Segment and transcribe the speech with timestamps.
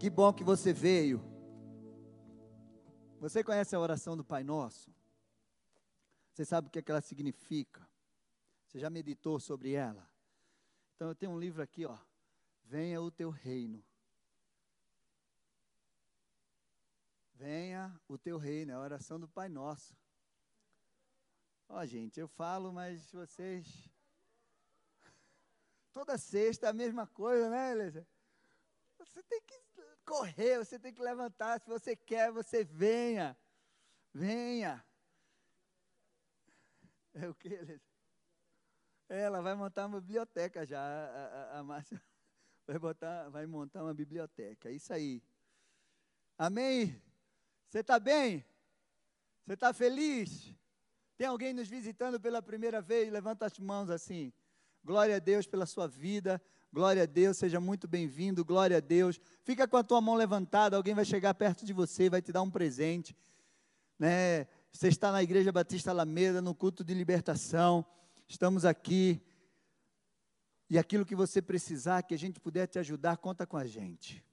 [0.00, 1.22] Que bom que você veio.
[3.18, 4.90] Você conhece a oração do Pai Nosso?
[6.32, 7.86] Você sabe o que, é que ela significa?
[8.64, 10.10] Você já meditou sobre ela?
[10.96, 11.98] Então eu tenho um livro aqui, ó.
[12.64, 13.84] Venha o teu reino.
[17.34, 19.94] Venha o teu reino, é a oração do Pai Nosso.
[21.68, 23.90] Ó, gente, eu falo, mas vocês.
[25.92, 28.06] Toda sexta é a mesma coisa, né, Elisa?
[28.98, 29.69] Você tem que
[30.04, 31.60] correr, você tem que levantar.
[31.60, 33.36] Se você quer, você venha.
[34.12, 34.84] Venha.
[37.14, 37.80] É o que?
[39.08, 40.80] Ela vai montar uma biblioteca já.
[40.80, 42.00] A, a, a Márcia
[42.66, 44.68] vai, botar, vai montar uma biblioteca.
[44.68, 45.22] É isso aí.
[46.38, 47.00] Amém?
[47.68, 48.44] Você está bem?
[49.44, 50.54] Você está feliz?
[51.16, 53.12] Tem alguém nos visitando pela primeira vez?
[53.12, 54.32] Levanta as mãos assim.
[54.82, 56.40] Glória a Deus pela sua vida.
[56.72, 58.44] Glória a Deus, seja muito bem-vindo.
[58.44, 59.20] Glória a Deus.
[59.42, 62.42] Fica com a tua mão levantada, alguém vai chegar perto de você, vai te dar
[62.42, 63.16] um presente.
[63.98, 64.46] Né?
[64.72, 67.84] Você está na Igreja Batista Alameda, no culto de libertação.
[68.28, 69.20] Estamos aqui.
[70.68, 74.24] E aquilo que você precisar, que a gente puder te ajudar, conta com a gente.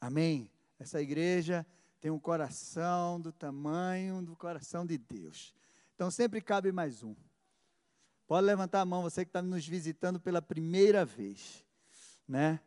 [0.00, 0.48] Amém?
[0.78, 1.66] Essa igreja
[2.00, 5.52] tem um coração do tamanho do coração de Deus.
[5.96, 7.16] Então sempre cabe mais um.
[8.26, 11.64] Pode levantar a mão, você que está nos visitando pela primeira vez,
[12.26, 12.60] né?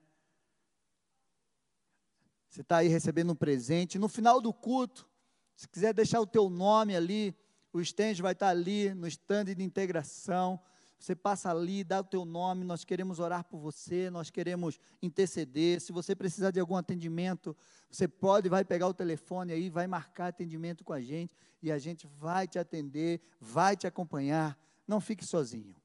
[2.50, 4.00] Você está aí recebendo um presente.
[4.00, 5.08] No final do culto,
[5.56, 7.36] se quiser deixar o teu nome ali,
[7.74, 10.58] o stand vai estar ali no stand de integração.
[10.98, 15.82] Você passa ali, dá o teu nome, nós queremos orar por você, nós queremos interceder.
[15.82, 17.56] Se você precisar de algum atendimento,
[17.92, 21.78] você pode, vai pegar o telefone aí, vai marcar atendimento com a gente e a
[21.78, 24.58] gente vai te atender, vai te acompanhar
[24.90, 25.76] não fique sozinho.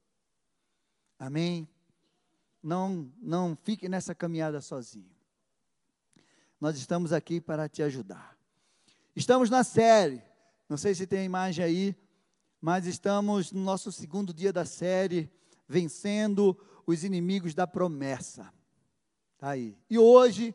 [1.19, 1.69] Amém?
[2.63, 5.15] Não, não fique nessa caminhada sozinho.
[6.59, 8.35] Nós estamos aqui para te ajudar.
[9.15, 10.23] Estamos na série,
[10.69, 11.97] não sei se tem a imagem aí,
[12.61, 15.31] mas estamos no nosso segundo dia da série,
[15.69, 18.51] vencendo os inimigos da promessa.
[19.37, 19.77] Tá aí.
[19.91, 20.55] E hoje,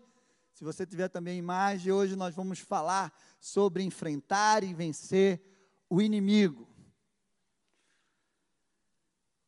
[0.55, 5.39] se você tiver também a imagem, hoje nós vamos falar sobre enfrentar e vencer
[5.87, 6.68] o inimigo.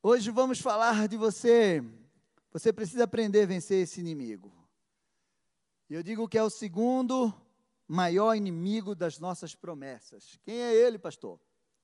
[0.03, 1.83] Hoje vamos falar de você.
[2.51, 4.51] Você precisa aprender a vencer esse inimigo.
[5.87, 7.31] Eu digo que é o segundo
[7.87, 10.39] maior inimigo das nossas promessas.
[10.41, 11.39] Quem é ele, pastor?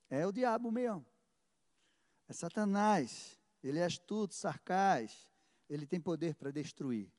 [0.09, 1.05] É o diabo mesmo.
[2.27, 3.39] É Satanás.
[3.63, 5.29] Ele é astuto, sarcás.
[5.69, 7.11] Ele tem poder para destruir.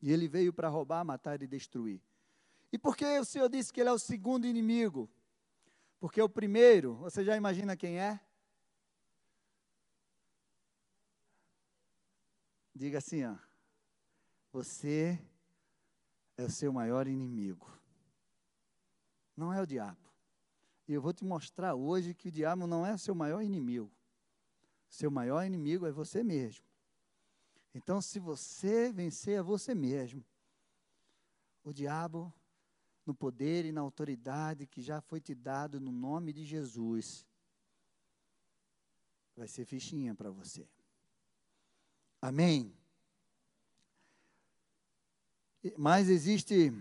[0.00, 2.00] E ele veio para roubar, matar e destruir.
[2.72, 5.10] E por que o Senhor disse que ele é o segundo inimigo?
[5.98, 8.20] Porque o primeiro, você já imagina quem é?
[12.76, 13.34] Diga assim, ó.
[14.52, 15.18] Você
[16.36, 17.66] é o seu maior inimigo.
[19.34, 20.12] Não é o diabo.
[20.86, 23.90] E eu vou te mostrar hoje que o diabo não é o seu maior inimigo.
[24.90, 26.66] Seu maior inimigo é você mesmo.
[27.74, 30.22] Então, se você vencer a você mesmo,
[31.64, 32.30] o diabo,
[33.06, 37.26] no poder e na autoridade que já foi te dado no nome de Jesus,
[39.34, 40.68] vai ser fichinha para você.
[42.20, 42.74] Amém?
[45.76, 46.72] Mas existe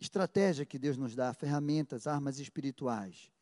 [0.00, 3.32] estratégia que Deus nos dá, ferramentas, armas espirituais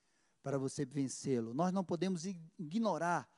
[0.43, 1.55] para você vencê-lo.
[1.55, 2.25] Nós não podemos
[2.59, 3.29] ignorar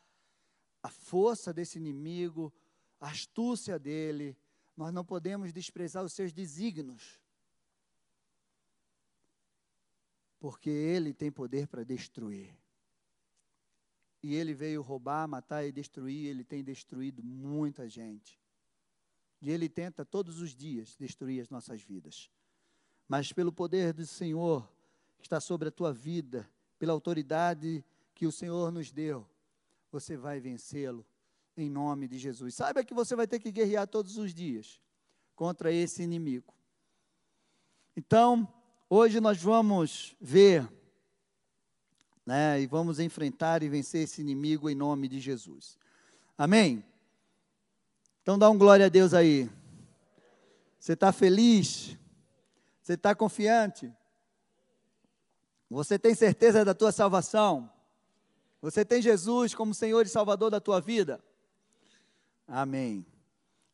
[0.82, 2.52] a força desse inimigo,
[3.00, 4.36] a astúcia dele,
[4.76, 7.20] nós não podemos desprezar os seus desígnios.
[10.38, 12.54] Porque ele tem poder para destruir
[14.24, 18.40] e ele veio roubar, matar e destruir, ele tem destruído muita gente.
[19.42, 22.30] E ele tenta todos os dias destruir as nossas vidas.
[23.06, 24.66] Mas pelo poder do Senhor
[25.18, 26.48] que está sobre a tua vida,
[26.78, 27.84] pela autoridade
[28.14, 29.28] que o Senhor nos deu,
[29.92, 31.04] você vai vencê-lo
[31.54, 32.54] em nome de Jesus.
[32.54, 34.80] Saiba que você vai ter que guerrear todos os dias
[35.36, 36.54] contra esse inimigo.
[37.94, 38.50] Então,
[38.88, 40.66] hoje nós vamos ver
[42.26, 42.60] né?
[42.60, 45.78] E vamos enfrentar e vencer esse inimigo em nome de Jesus.
[46.36, 46.84] Amém?
[48.22, 49.50] Então dá um glória a Deus aí.
[50.78, 51.96] Você está feliz?
[52.82, 53.92] Você está confiante?
[55.70, 57.70] Você tem certeza da tua salvação?
[58.60, 61.22] Você tem Jesus como Senhor e Salvador da tua vida?
[62.46, 63.04] Amém.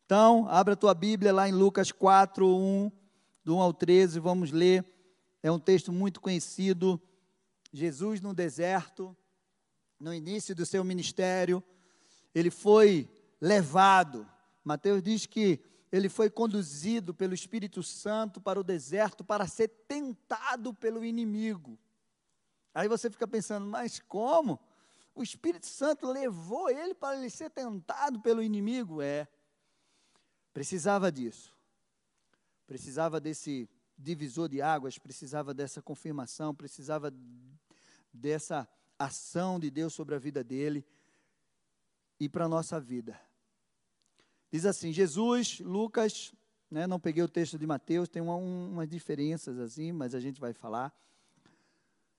[0.04, 2.90] Então, abra a tua Bíblia lá em Lucas 4, 1,
[3.44, 4.84] do 1 ao 13, vamos ler.
[5.42, 7.00] É um texto muito conhecido
[7.72, 9.16] Jesus no deserto,
[9.98, 11.62] no início do seu ministério,
[12.34, 13.08] ele foi
[13.40, 14.28] levado.
[14.64, 15.60] Mateus diz que
[15.92, 21.78] ele foi conduzido pelo Espírito Santo para o deserto para ser tentado pelo inimigo.
[22.72, 24.60] Aí você fica pensando, mas como?
[25.14, 29.02] O Espírito Santo levou ele para ele ser tentado pelo inimigo?
[29.02, 29.26] É.
[30.52, 31.54] Precisava disso.
[32.66, 33.68] Precisava desse
[34.00, 37.12] divisor de águas, precisava dessa confirmação, precisava
[38.12, 38.68] dessa
[38.98, 40.84] ação de Deus sobre a vida dele
[42.18, 43.18] e para a nossa vida.
[44.50, 46.32] Diz assim, Jesus, Lucas,
[46.70, 50.20] né, não peguei o texto de Mateus, tem uma, um, umas diferenças assim, mas a
[50.20, 50.92] gente vai falar.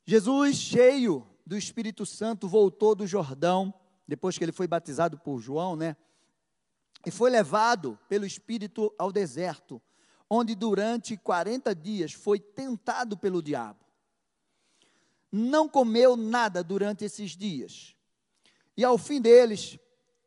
[0.05, 3.73] Jesus, cheio do Espírito Santo, voltou do Jordão,
[4.07, 5.95] depois que ele foi batizado por João, né?
[7.05, 9.81] E foi levado pelo Espírito ao deserto,
[10.33, 13.83] onde durante 40 dias foi tentado pelo diabo.
[15.29, 17.93] Não comeu nada durante esses dias.
[18.77, 19.77] E ao fim deles,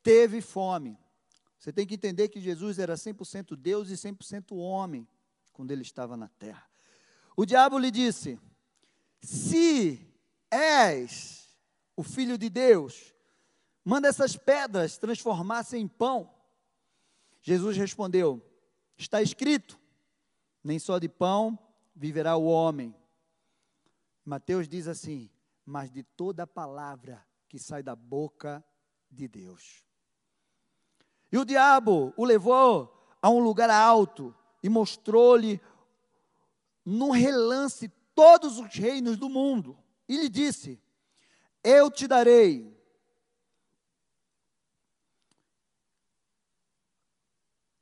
[0.03, 0.99] teve fome.
[1.59, 5.09] Você tem que entender que Jesus era 100% Deus e 100% homem
[5.55, 6.69] quando ele estava na terra.
[7.35, 8.39] O diabo lhe disse:
[9.23, 10.07] Se
[10.51, 11.49] és
[11.97, 13.15] o filho de Deus,
[13.83, 16.31] manda essas pedras transformar-se em pão.
[17.41, 18.43] Jesus respondeu:
[18.99, 19.83] Está escrito:
[20.65, 21.59] Nem só de pão
[21.95, 22.97] viverá o homem.
[24.25, 25.31] Mateus diz assim:
[25.65, 28.65] Mas de toda palavra que sai da boca
[29.11, 29.85] de Deus.
[31.31, 32.91] E o diabo o levou
[33.21, 35.61] a um lugar alto e mostrou-lhe
[36.85, 39.77] num relance todos os reinos do mundo.
[40.09, 40.81] E lhe disse:
[41.63, 42.74] Eu te darei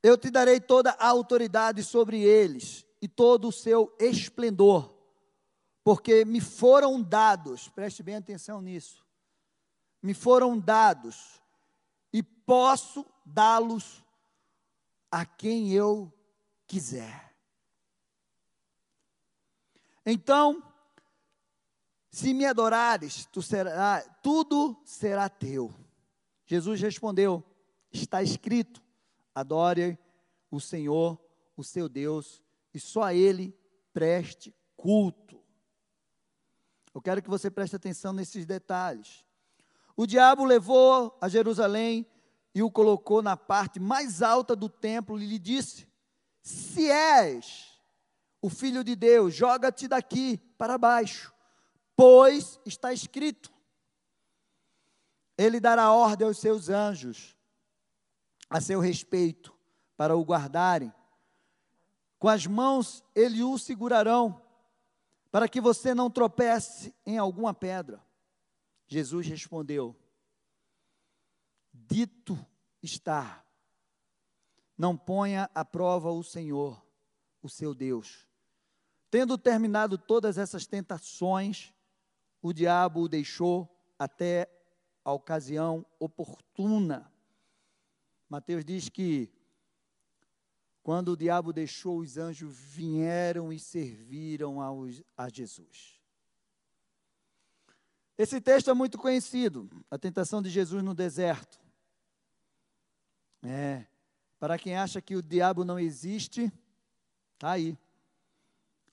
[0.03, 4.93] Eu te darei toda a autoridade sobre eles e todo o seu esplendor,
[5.81, 9.05] porque me foram dados, preste bem atenção nisso,
[10.01, 11.41] me foram dados
[12.11, 14.03] e posso dá-los
[15.09, 16.11] a quem eu
[16.67, 17.33] quiser.
[20.05, 20.61] Então,
[22.11, 25.73] se me adorares, tu será, tudo será teu.
[26.45, 27.41] Jesus respondeu:
[27.91, 28.82] Está escrito:
[29.33, 29.97] adore
[30.51, 31.19] o Senhor,
[31.57, 32.43] o seu Deus,
[32.73, 33.57] e só a Ele
[33.93, 35.41] preste culto.
[36.93, 39.25] Eu quero que você preste atenção nesses detalhes.
[39.95, 42.05] O diabo levou a Jerusalém
[42.53, 45.87] e o colocou na parte mais alta do templo e lhe disse:
[46.41, 47.79] Se és
[48.41, 51.33] o filho de Deus, joga-te daqui para baixo,
[51.95, 53.51] pois está escrito:
[55.37, 57.35] Ele dará ordem aos seus anjos
[58.53, 59.53] a seu respeito
[59.97, 60.93] para o guardarem.
[62.19, 64.39] Com as mãos ele o segurarão,
[65.31, 67.99] para que você não tropece em alguma pedra.
[68.87, 69.95] Jesus respondeu:
[71.73, 72.37] dito
[72.81, 73.43] está.
[74.77, 76.83] Não ponha à prova o Senhor,
[77.41, 78.27] o seu Deus.
[79.09, 81.73] Tendo terminado todas essas tentações,
[82.41, 84.49] o diabo o deixou até
[85.05, 87.12] a ocasião oportuna.
[88.33, 89.31] Mateus diz que
[90.81, 96.01] quando o diabo deixou, os anjos vieram e serviram aos, a Jesus.
[98.17, 101.61] Esse texto é muito conhecido, a tentação de Jesus no deserto.
[103.43, 103.85] É.
[104.39, 106.51] Para quem acha que o diabo não existe,
[107.35, 107.77] está aí.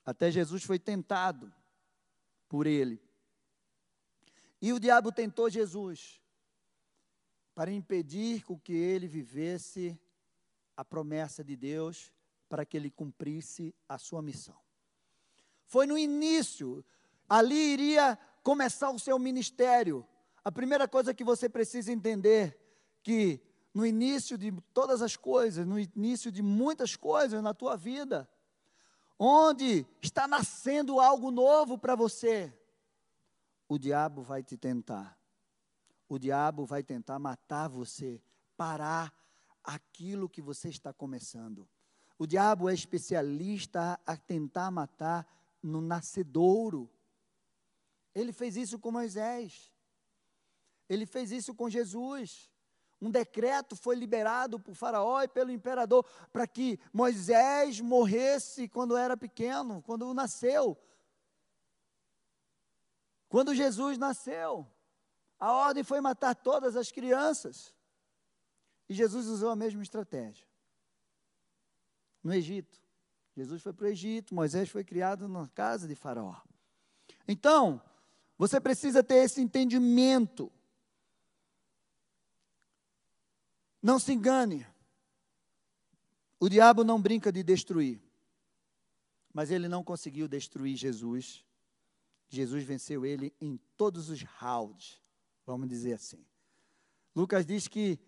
[0.05, 1.51] Até Jesus foi tentado
[2.47, 3.01] por ele.
[4.61, 6.20] E o diabo tentou Jesus
[7.61, 9.95] para impedir com que ele vivesse
[10.75, 12.11] a promessa de Deus
[12.49, 14.57] para que ele cumprisse a sua missão.
[15.67, 16.83] Foi no início,
[17.29, 20.03] ali iria começar o seu ministério.
[20.43, 22.57] A primeira coisa que você precisa entender
[23.03, 23.39] que
[23.71, 28.27] no início de todas as coisas, no início de muitas coisas na tua vida,
[29.19, 32.51] onde está nascendo algo novo para você,
[33.69, 35.20] o diabo vai te tentar.
[36.11, 38.21] O diabo vai tentar matar você,
[38.57, 39.13] parar
[39.63, 41.65] aquilo que você está começando.
[42.19, 45.25] O diabo é especialista a tentar matar
[45.63, 46.91] no nascedouro.
[48.13, 49.71] Ele fez isso com Moisés.
[50.89, 52.51] Ele fez isso com Jesus
[53.01, 59.17] um decreto foi liberado por Faraó e pelo imperador para que Moisés morresse quando era
[59.17, 60.77] pequeno, quando nasceu.
[63.27, 64.67] Quando Jesus nasceu,
[65.41, 67.73] a ordem foi matar todas as crianças.
[68.87, 70.47] E Jesus usou a mesma estratégia.
[72.23, 72.79] No Egito.
[73.35, 76.35] Jesus foi para o Egito, Moisés foi criado na casa de Faraó.
[77.27, 77.81] Então,
[78.37, 80.49] você precisa ter esse entendimento
[83.81, 84.65] Não se engane.
[86.39, 87.99] O diabo não brinca de destruir,
[89.33, 91.43] mas ele não conseguiu destruir Jesus.
[92.29, 95.00] Jesus venceu ele em todos os rounds,
[95.51, 96.25] vamos dizer assim.
[97.15, 97.99] Lucas diz que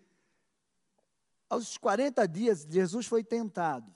[1.48, 3.94] aos 40 dias Jesus foi tentado.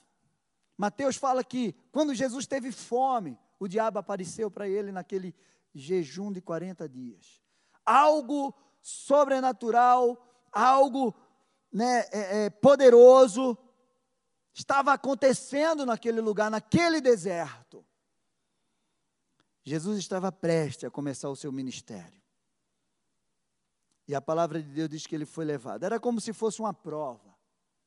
[0.76, 5.34] Mateus fala que quando Jesus teve fome, o diabo apareceu para ele naquele
[5.74, 7.42] jejum de 40 dias.
[7.84, 11.14] Algo sobrenatural, algo
[11.72, 13.58] né, é, é, poderoso
[14.54, 17.84] estava acontecendo naquele lugar, naquele deserto.
[19.64, 22.20] Jesus estava prestes a começar o seu ministério.
[24.08, 25.84] E a palavra de Deus diz que ele foi levado.
[25.84, 27.36] Era como se fosse uma prova.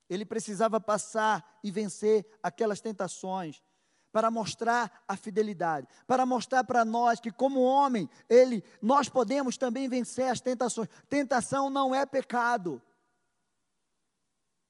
[0.08, 3.64] Ele precisava passar e vencer aquelas tentações
[4.12, 9.90] para mostrar a fidelidade, para mostrar para nós que como homem, ele, nós podemos também
[9.90, 10.90] vencer as tentações.
[11.10, 12.82] Tentação não é pecado.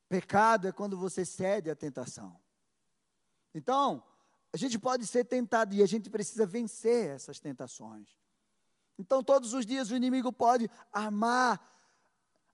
[0.07, 2.39] Pecado é quando você cede à tentação.
[3.53, 4.01] Então,
[4.53, 8.20] a gente pode ser tentado e a gente precisa vencer essas tentações.
[8.97, 11.59] Então, todos os dias o inimigo pode armar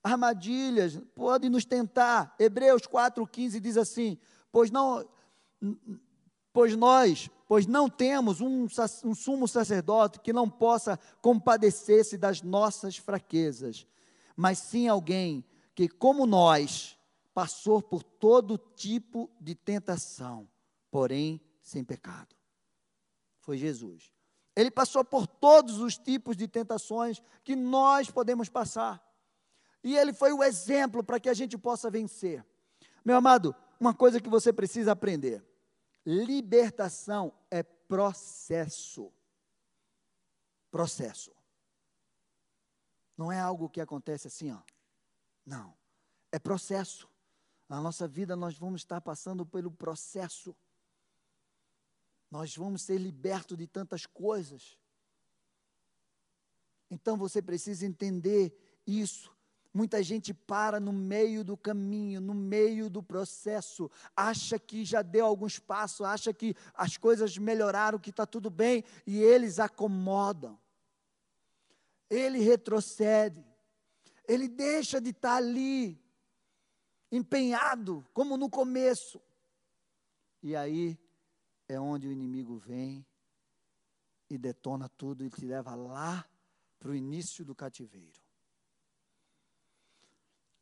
[0.04, 2.36] armadilhas, pode nos tentar.
[2.40, 4.18] Hebreus 4,15 diz assim:
[4.52, 5.08] pois não,
[6.54, 8.68] pois nós, pois não temos um,
[9.04, 13.86] um sumo sacerdote que não possa compadecer-se das nossas fraquezas,
[14.36, 15.44] mas sim alguém
[15.76, 16.98] que, como nós,
[17.34, 20.48] passou por todo tipo de tentação,
[20.90, 22.36] porém sem pecado.
[23.40, 24.17] Foi Jesus.
[24.58, 29.00] Ele passou por todos os tipos de tentações que nós podemos passar.
[29.84, 32.44] E ele foi o exemplo para que a gente possa vencer.
[33.06, 35.46] Meu amado, uma coisa que você precisa aprender:
[36.04, 39.14] libertação é processo.
[40.72, 41.32] Processo.
[43.16, 44.60] Não é algo que acontece assim, ó.
[45.46, 45.72] Não.
[46.32, 47.08] É processo.
[47.70, 50.56] Na nossa vida, nós vamos estar passando pelo processo.
[52.30, 54.78] Nós vamos ser libertos de tantas coisas.
[56.90, 58.54] Então você precisa entender
[58.86, 59.36] isso.
[59.74, 65.26] Muita gente para no meio do caminho, no meio do processo, acha que já deu
[65.26, 70.60] alguns passos, acha que as coisas melhoraram, que está tudo bem, e eles acomodam.
[72.10, 73.46] Ele retrocede,
[74.28, 76.02] ele deixa de estar ali,
[77.12, 79.22] empenhado, como no começo.
[80.42, 80.98] E aí
[81.68, 83.06] é onde o inimigo vem
[84.30, 86.26] e detona tudo e te leva lá
[86.80, 88.22] para o início do cativeiro.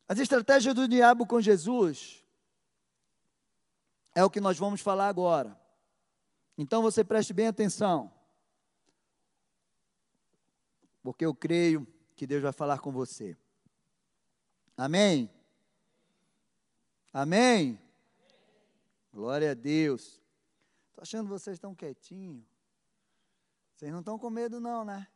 [0.08, 2.24] As estratégias do diabo com Jesus
[4.14, 5.60] é o que nós vamos falar agora.
[6.56, 8.12] Então você preste bem atenção.
[11.02, 13.36] Porque eu creio que Deus vai falar com você.
[14.76, 15.30] Amém?
[17.12, 17.80] Amém?
[19.12, 20.20] Glória a Deus.
[20.96, 22.42] Estou achando vocês estão quietinhos.
[23.74, 25.06] Vocês não estão com medo, não, né?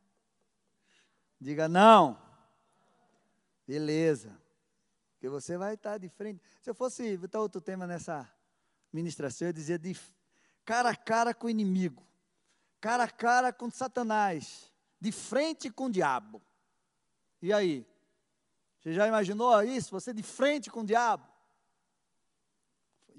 [1.40, 2.20] Diga não.
[3.66, 4.38] Beleza.
[5.12, 6.42] Porque você vai estar de frente.
[6.60, 8.30] Se eu fosse botar outro tema nessa
[8.92, 9.98] ministração, eu dizia de
[10.66, 12.06] cara a cara com o inimigo,
[12.78, 14.70] cara a cara com Satanás,
[15.00, 16.42] de frente com o diabo.
[17.40, 17.86] E aí?
[18.78, 19.92] Você já imaginou isso?
[19.92, 21.26] Você de frente com o diabo?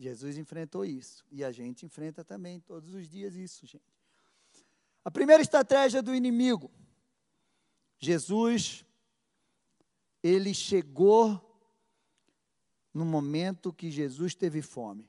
[0.02, 1.24] Jesus enfrentou isso.
[1.30, 3.86] E a gente enfrenta também todos os dias isso, gente.
[5.06, 6.72] A primeira estratégia do inimigo.
[8.00, 8.84] Jesus,
[10.24, 11.40] ele chegou
[12.92, 15.08] no momento que Jesus teve fome.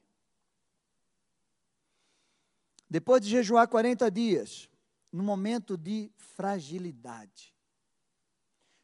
[2.88, 4.68] Depois de jejuar 40 dias,
[5.10, 7.54] no momento de fragilidade.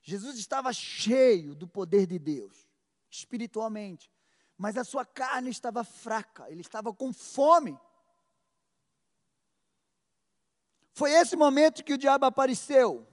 [0.00, 2.66] Jesus estava cheio do poder de Deus,
[3.10, 4.10] espiritualmente
[4.58, 7.78] mas a sua carne estava fraca, ele estava com fome.
[10.92, 13.06] Foi esse momento que o diabo apareceu.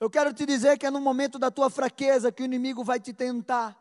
[0.00, 2.98] Eu quero te dizer que é no momento da tua fraqueza que o inimigo vai
[2.98, 3.78] te tentar.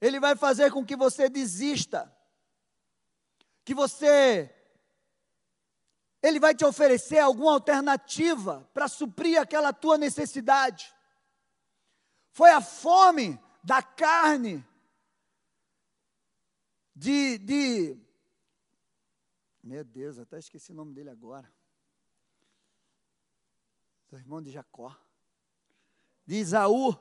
[0.00, 2.10] Ele vai fazer com que você desista.
[3.64, 4.54] Que você
[6.22, 10.94] ele vai te oferecer alguma alternativa para suprir aquela tua necessidade.
[12.30, 14.64] Foi a fome da carne
[16.94, 17.98] de, de.
[19.62, 21.52] Meu Deus, até esqueci o nome dele agora.
[24.10, 24.94] Do irmão de Jacó.
[26.26, 26.94] De Isaú.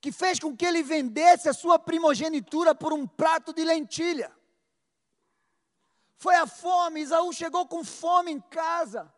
[0.00, 4.30] Que fez com que ele vendesse a sua primogenitura por um prato de lentilha.
[6.16, 9.12] Foi a fome, Isaú chegou com fome em casa.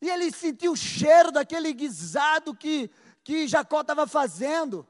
[0.00, 2.90] E ele sentiu o cheiro daquele guisado que,
[3.24, 4.86] que Jacó estava fazendo.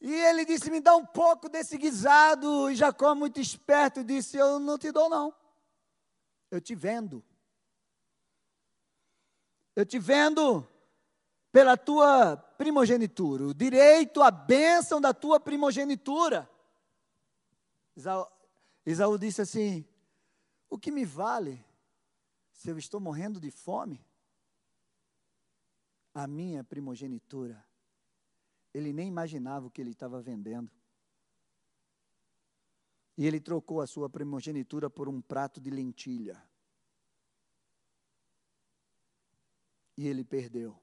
[0.00, 2.70] E ele disse: Me dá um pouco desse guisado.
[2.70, 5.34] E Jacó, muito esperto, disse: Eu não te dou, não.
[6.50, 7.24] Eu te vendo.
[9.74, 10.66] Eu te vendo
[11.52, 16.48] pela tua primogenitura, o direito à bênção da tua primogenitura.
[17.96, 18.26] Isaú,
[18.84, 19.84] Isaú disse assim:
[20.68, 21.64] O que me vale
[22.52, 24.04] se eu estou morrendo de fome?
[26.14, 27.65] A minha primogenitura.
[28.76, 30.70] Ele nem imaginava o que ele estava vendendo.
[33.16, 36.42] E ele trocou a sua primogenitura por um prato de lentilha.
[39.96, 40.78] E ele perdeu.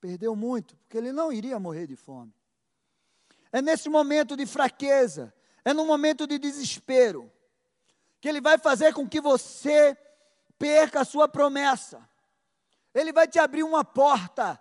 [0.00, 2.34] Perdeu muito, porque ele não iria morrer de fome.
[3.52, 5.32] É nesse momento de fraqueza,
[5.64, 7.30] é no momento de desespero,
[8.20, 9.96] que ele vai fazer com que você
[10.58, 12.10] perca a sua promessa.
[12.92, 14.60] Ele vai te abrir uma porta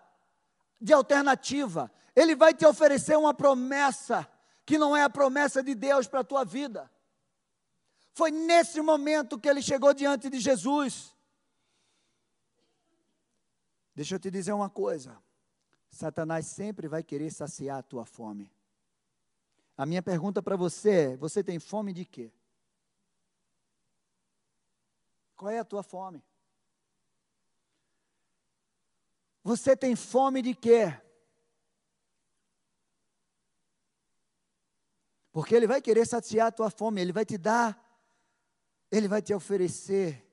[0.80, 1.92] de alternativa.
[2.18, 4.28] Ele vai te oferecer uma promessa
[4.66, 6.92] que não é a promessa de Deus para a tua vida.
[8.16, 11.16] Foi nesse momento que ele chegou diante de Jesus.
[13.94, 15.16] Deixa eu te dizer uma coisa.
[15.92, 18.52] Satanás sempre vai querer saciar a tua fome.
[19.78, 22.32] A minha pergunta para você é: você tem fome de quê?
[25.36, 26.24] Qual é a tua fome?
[29.44, 31.00] Você tem fome de quê?
[35.38, 37.80] Porque Ele vai querer saciar a tua fome, Ele vai te dar,
[38.90, 40.28] Ele vai te oferecer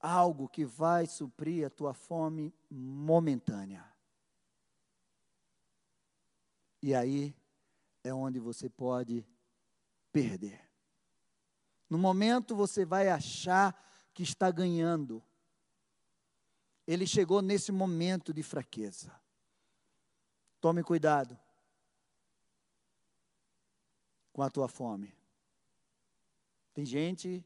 [0.00, 3.88] algo que vai suprir a tua fome momentânea.
[6.82, 7.32] E aí
[8.02, 9.24] é onde você pode
[10.10, 10.60] perder.
[11.88, 13.80] No momento você vai achar
[14.12, 15.22] que está ganhando.
[16.88, 19.14] Ele chegou nesse momento de fraqueza.
[20.60, 21.38] Tome cuidado
[24.32, 25.14] com a tua fome.
[26.72, 27.44] Tem gente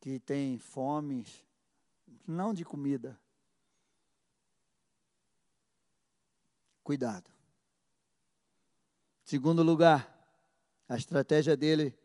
[0.00, 1.26] que tem fome,
[2.26, 3.18] não de comida.
[6.82, 7.30] Cuidado.
[9.24, 10.12] Segundo lugar,
[10.88, 11.96] a estratégia dele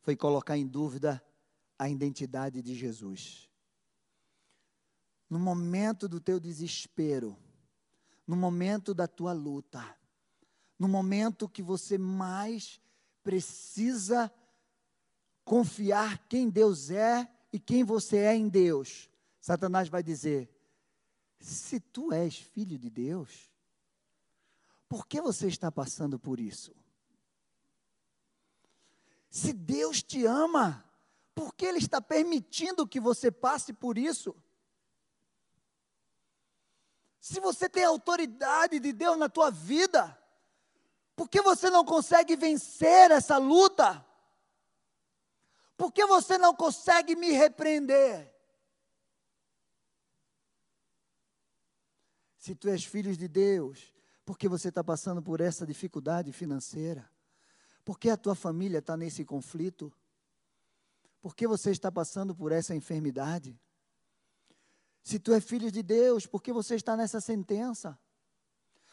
[0.00, 1.22] foi colocar em dúvida
[1.78, 3.48] a identidade de Jesus.
[5.28, 7.36] No momento do teu desespero,
[8.26, 9.96] no momento da tua luta,
[10.78, 12.80] no momento que você mais
[13.22, 14.32] precisa
[15.44, 20.50] confiar quem Deus é e quem você é em Deus, Satanás vai dizer:
[21.38, 23.50] se tu és filho de Deus,
[24.88, 26.74] por que você está passando por isso?
[29.28, 30.84] Se Deus te ama,
[31.34, 34.36] por que Ele está permitindo que você passe por isso?
[37.18, 40.18] Se você tem autoridade de Deus na tua vida,
[41.14, 44.04] por que você não consegue vencer essa luta?
[45.76, 48.32] Por que você não consegue me repreender?
[52.38, 53.92] Se tu és filho de Deus,
[54.24, 57.08] por que você está passando por essa dificuldade financeira?
[57.84, 59.92] Por que a tua família está nesse conflito?
[61.20, 63.58] Por que você está passando por essa enfermidade?
[65.02, 67.98] Se tu é filho de Deus, por que você está nessa sentença?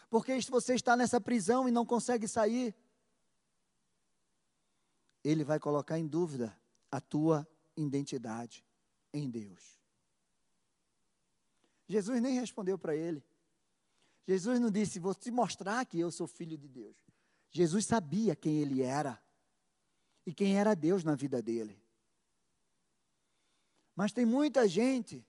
[0.09, 2.75] Por que você está nessa prisão e não consegue sair?
[5.23, 6.57] Ele vai colocar em dúvida
[6.91, 8.65] a tua identidade
[9.13, 9.79] em Deus.
[11.87, 13.23] Jesus nem respondeu para ele.
[14.27, 16.95] Jesus não disse, vou te mostrar que eu sou filho de Deus.
[17.51, 19.21] Jesus sabia quem ele era
[20.25, 21.81] e quem era Deus na vida dele.
[23.95, 25.25] Mas tem muita gente,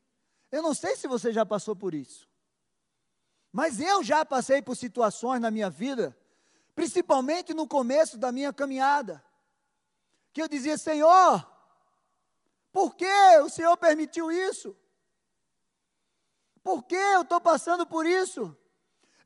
[0.52, 2.28] eu não sei se você já passou por isso,
[3.52, 6.16] mas eu já passei por situações na minha vida,
[6.74, 9.24] principalmente no começo da minha caminhada,
[10.32, 11.46] que eu dizia: Senhor,
[12.72, 14.76] por que o Senhor permitiu isso?
[16.62, 18.56] Por que eu estou passando por isso?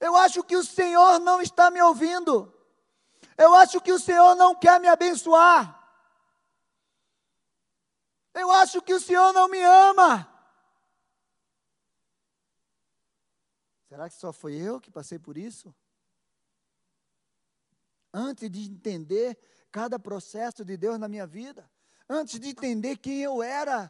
[0.01, 2.53] Eu acho que o Senhor não está me ouvindo.
[3.37, 5.81] Eu acho que o Senhor não quer me abençoar.
[8.33, 10.34] Eu acho que o Senhor não me ama.
[13.95, 15.73] Será que só foi eu que passei por isso?
[18.13, 19.39] Antes de entender
[19.71, 21.71] cada processo de Deus na minha vida,
[22.09, 23.89] antes de entender quem eu era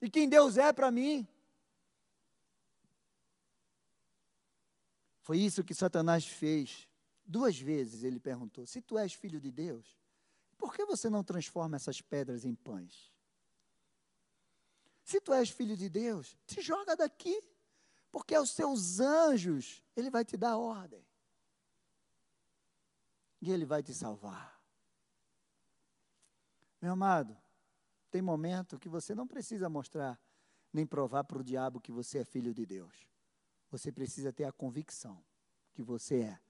[0.00, 1.28] e quem Deus é para mim,
[5.20, 6.88] Foi isso que Satanás fez.
[7.26, 9.98] Duas vezes ele perguntou: Se tu és filho de Deus,
[10.56, 13.10] por que você não transforma essas pedras em pães?
[15.02, 17.38] Se tu és filho de Deus, te joga daqui,
[18.14, 21.04] porque aos seus anjos ele vai te dar ordem.
[23.42, 24.56] e Ele vai te salvar.
[26.80, 27.36] Meu amado,
[28.12, 30.16] tem momento que você não precisa mostrar
[30.72, 33.10] nem provar para o diabo que você é filho de Deus.
[33.68, 35.20] Você precisa ter a convicção
[35.72, 36.40] que você é.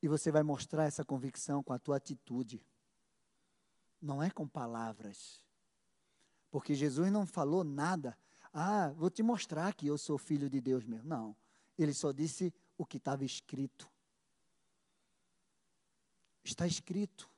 [0.00, 2.64] E você vai mostrar essa convicção com a tua atitude.
[4.00, 5.44] Não é com palavras.
[6.48, 8.16] Porque Jesus não falou nada.
[8.52, 11.08] Ah, vou te mostrar que eu sou filho de Deus mesmo.
[11.08, 11.36] Não.
[11.78, 13.88] Ele só disse o que estava escrito.
[16.42, 17.28] Está escrito.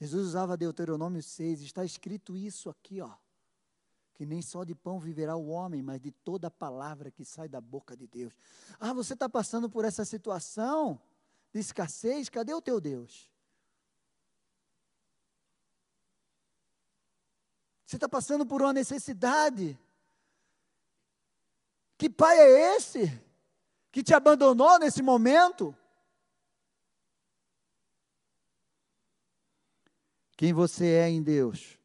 [0.00, 3.10] Jesus usava Deuteronômio 6, está escrito isso aqui, ó.
[4.14, 7.60] Que nem só de pão viverá o homem, mas de toda palavra que sai da
[7.60, 8.32] boca de Deus.
[8.78, 11.00] Ah, você está passando por essa situação
[11.52, 12.28] de escassez?
[12.28, 13.30] Cadê o teu Deus?
[17.88, 19.78] Você está passando por uma necessidade.
[21.96, 23.10] Que pai é esse
[23.90, 25.74] que te abandonou nesse momento?
[30.36, 31.78] Quem você é em Deus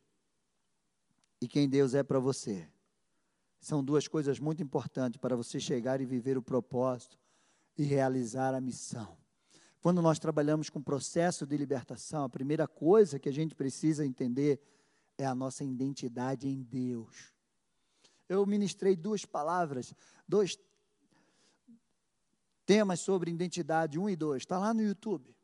[1.39, 2.67] e quem Deus é para você.
[3.61, 7.17] São duas coisas muito importantes para você chegar e viver o propósito
[7.77, 9.17] e realizar a missão.
[9.79, 14.59] Quando nós trabalhamos com processo de libertação, a primeira coisa que a gente precisa entender
[15.17, 17.33] é a nossa identidade em Deus.
[18.27, 19.93] Eu ministrei duas palavras,
[20.27, 20.57] dois
[22.65, 24.43] temas sobre identidade, um e dois.
[24.43, 25.35] Está lá no YouTube.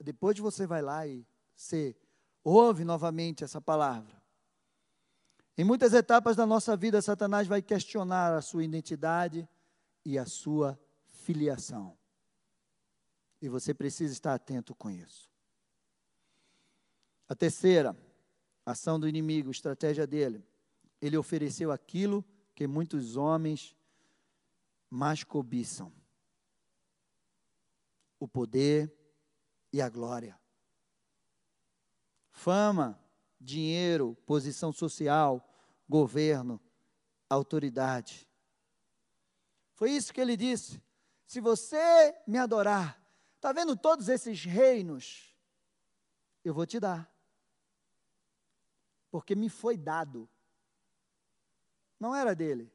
[0.00, 1.96] Depois você vai lá e você
[2.44, 4.16] ouve novamente essa palavra.
[5.56, 9.48] Em muitas etapas da nossa vida, Satanás vai questionar a sua identidade
[10.04, 11.98] e a sua filiação.
[13.42, 15.28] E você precisa estar atento com isso.
[17.28, 17.96] A terceira,
[18.70, 20.44] ação do inimigo, estratégia dele.
[21.00, 23.76] Ele ofereceu aquilo que muitos homens
[24.90, 25.92] mais cobiçam:
[28.18, 28.92] o poder
[29.72, 30.38] e a glória.
[32.30, 32.98] Fama,
[33.40, 35.48] dinheiro, posição social,
[35.88, 36.60] governo,
[37.28, 38.28] autoridade.
[39.74, 40.82] Foi isso que ele disse.
[41.26, 43.00] Se você me adorar,
[43.36, 45.36] está vendo todos esses reinos?
[46.44, 47.17] Eu vou te dar
[49.10, 50.28] porque me foi dado.
[51.98, 52.72] Não era dele.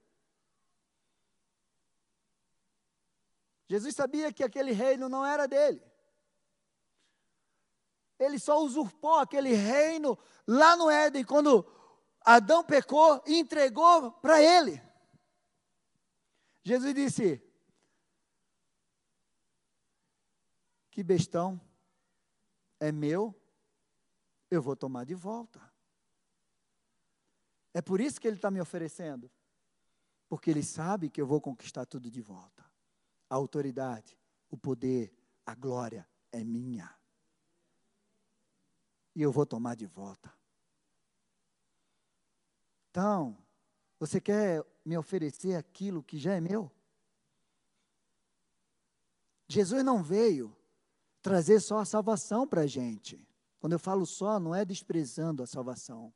[3.67, 5.81] Jesus sabia que aquele reino não era dele.
[8.19, 10.17] Ele só usurpou aquele reino
[10.47, 11.65] lá no Éden, quando
[12.21, 14.81] Adão pecou e entregou para ele.
[16.63, 17.41] Jesus disse:
[20.91, 21.59] Que bestão,
[22.79, 23.35] é meu,
[24.51, 25.72] eu vou tomar de volta.
[27.73, 29.31] É por isso que ele está me oferecendo.
[30.29, 32.63] Porque ele sabe que eu vou conquistar tudo de volta.
[33.29, 34.17] A autoridade,
[34.49, 35.13] o poder,
[35.45, 36.93] a glória é minha.
[39.15, 40.33] E eu vou tomar de volta.
[42.89, 43.37] Então,
[43.99, 46.71] você quer me oferecer aquilo que já é meu?
[49.47, 50.55] Jesus não veio
[51.21, 53.25] trazer só a salvação para a gente.
[53.59, 56.13] Quando eu falo só, não é desprezando a salvação.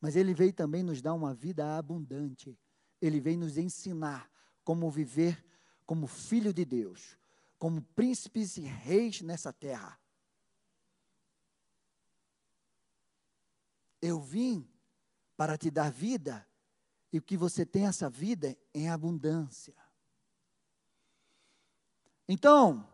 [0.00, 2.58] Mas ele veio também nos dar uma vida abundante.
[3.00, 4.30] Ele veio nos ensinar
[4.64, 5.44] como viver
[5.88, 7.18] como filho de Deus,
[7.58, 9.98] como príncipes e reis nessa terra.
[14.02, 14.68] Eu vim
[15.34, 16.46] para te dar vida
[17.10, 19.74] e que você tenha essa vida em abundância.
[22.28, 22.86] Então,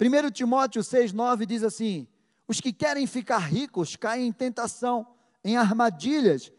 [0.00, 2.08] 1 Timóteo 6,9 diz assim:
[2.48, 6.52] os que querem ficar ricos caem em tentação em armadilhas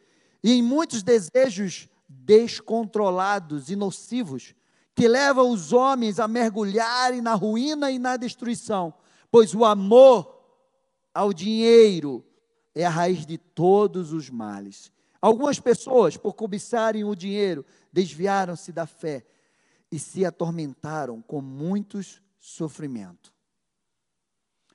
[0.43, 4.53] e em muitos desejos descontrolados e nocivos,
[4.95, 8.93] que levam os homens a mergulharem na ruína e na destruição,
[9.31, 10.39] pois o amor
[11.13, 12.23] ao dinheiro
[12.75, 14.91] é a raiz de todos os males.
[15.21, 19.25] Algumas pessoas, por cobiçarem o dinheiro, desviaram-se da fé
[19.91, 23.31] e se atormentaram com muitos sofrimentos.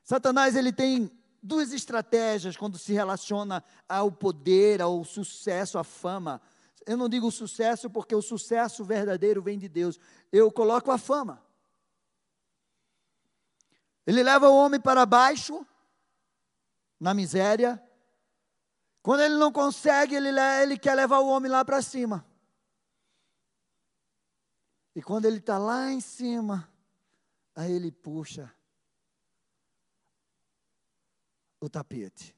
[0.02, 1.10] Satanás ele tem
[1.48, 6.40] duas estratégias quando se relaciona ao poder, ao sucesso, à fama.
[6.86, 9.98] Eu não digo sucesso porque o sucesso verdadeiro vem de Deus.
[10.30, 11.42] Eu coloco a fama.
[14.06, 15.66] Ele leva o homem para baixo,
[17.00, 17.82] na miséria.
[19.02, 20.28] Quando ele não consegue, ele,
[20.62, 22.24] ele quer levar o homem lá para cima.
[24.94, 26.68] E quando ele está lá em cima,
[27.54, 28.52] aí ele puxa
[31.60, 32.34] o tapete.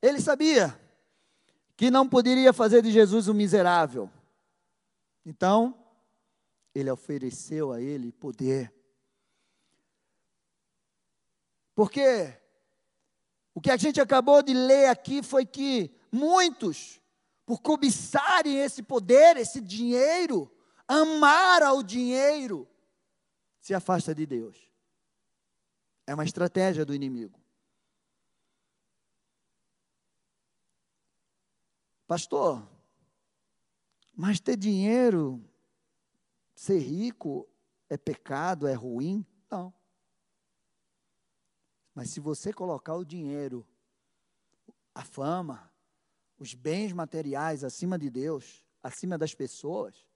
[0.00, 0.78] Ele sabia
[1.76, 4.10] que não poderia fazer de Jesus um miserável.
[5.24, 5.76] Então,
[6.74, 8.72] ele ofereceu a ele poder.
[11.74, 12.34] Porque
[13.54, 17.00] o que a gente acabou de ler aqui foi que muitos,
[17.44, 20.50] por cobiçarem esse poder, esse dinheiro,
[20.86, 22.68] amar ao dinheiro,
[23.60, 24.70] se afasta de Deus.
[26.06, 27.40] É uma estratégia do inimigo.
[32.06, 32.66] Pastor,
[34.14, 35.44] mas ter dinheiro,
[36.54, 37.46] ser rico,
[37.90, 39.26] é pecado, é ruim?
[39.50, 39.74] Não.
[41.94, 43.66] Mas se você colocar o dinheiro,
[44.94, 45.70] a fama,
[46.38, 50.06] os bens materiais acima de Deus, acima das pessoas,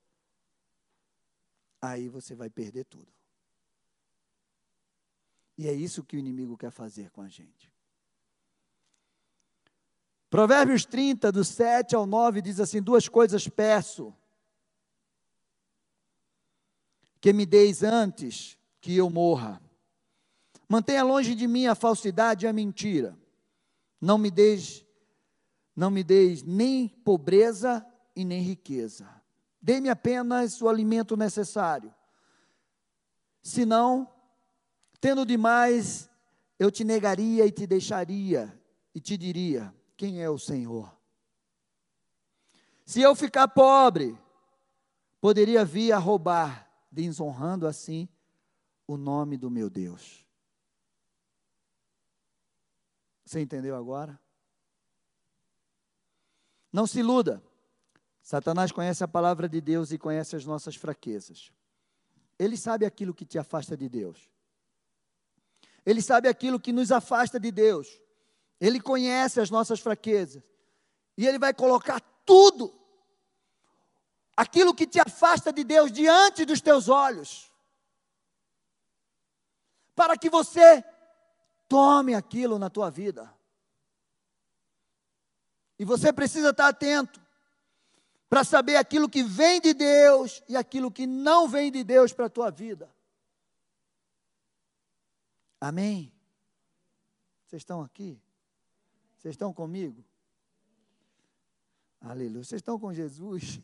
[1.82, 3.19] aí você vai perder tudo.
[5.60, 7.70] E é isso que o inimigo quer fazer com a gente.
[10.30, 14.10] Provérbios 30, do 7 ao 9, diz assim: Duas coisas peço,
[17.20, 19.60] que me deis antes que eu morra.
[20.66, 23.14] Mantenha longe de mim a falsidade e a mentira.
[24.00, 24.82] Não me deis,
[25.76, 29.06] não me deis nem pobreza e nem riqueza.
[29.60, 31.94] Dê-me apenas o alimento necessário.
[33.42, 34.10] Senão,
[35.00, 36.10] tendo demais,
[36.58, 38.54] eu te negaria e te deixaria
[38.94, 40.94] e te diria: quem é o Senhor?
[42.84, 44.18] Se eu ficar pobre,
[45.20, 48.08] poderia vir a roubar, desonrando assim
[48.86, 50.26] o nome do meu Deus.
[53.24, 54.18] Você entendeu agora?
[56.72, 57.42] Não se iluda.
[58.20, 61.52] Satanás conhece a palavra de Deus e conhece as nossas fraquezas.
[62.38, 64.28] Ele sabe aquilo que te afasta de Deus.
[65.84, 68.00] Ele sabe aquilo que nos afasta de Deus.
[68.60, 70.42] Ele conhece as nossas fraquezas.
[71.16, 72.74] E Ele vai colocar tudo,
[74.36, 77.50] aquilo que te afasta de Deus, diante dos teus olhos.
[79.94, 80.84] Para que você
[81.68, 83.32] tome aquilo na tua vida.
[85.78, 87.20] E você precisa estar atento
[88.28, 92.26] para saber aquilo que vem de Deus e aquilo que não vem de Deus para
[92.26, 92.88] a tua vida.
[95.60, 96.12] Amém?
[97.46, 98.20] Vocês estão aqui?
[99.18, 100.02] Vocês estão comigo?
[102.00, 102.42] Aleluia.
[102.42, 103.60] Vocês estão com Jesus?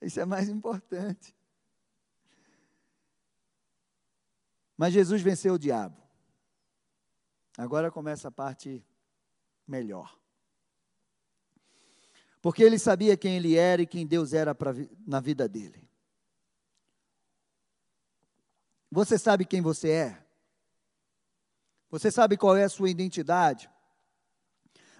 [0.00, 1.36] Isso é mais importante.
[4.76, 6.00] Mas Jesus venceu o diabo.
[7.56, 8.84] Agora começa a parte
[9.66, 10.18] melhor.
[12.42, 14.72] Porque ele sabia quem ele era e quem Deus era pra,
[15.06, 15.83] na vida dele.
[18.94, 20.24] Você sabe quem você é?
[21.90, 23.68] Você sabe qual é a sua identidade?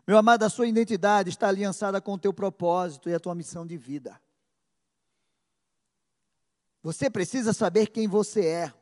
[0.04, 3.64] Meu amado, a sua identidade está aliançada com o teu propósito e a tua missão
[3.64, 4.20] de vida.
[6.82, 8.74] Você precisa saber quem você é.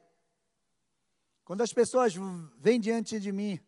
[1.44, 2.14] Quando as pessoas
[2.56, 3.60] vêm diante de mim,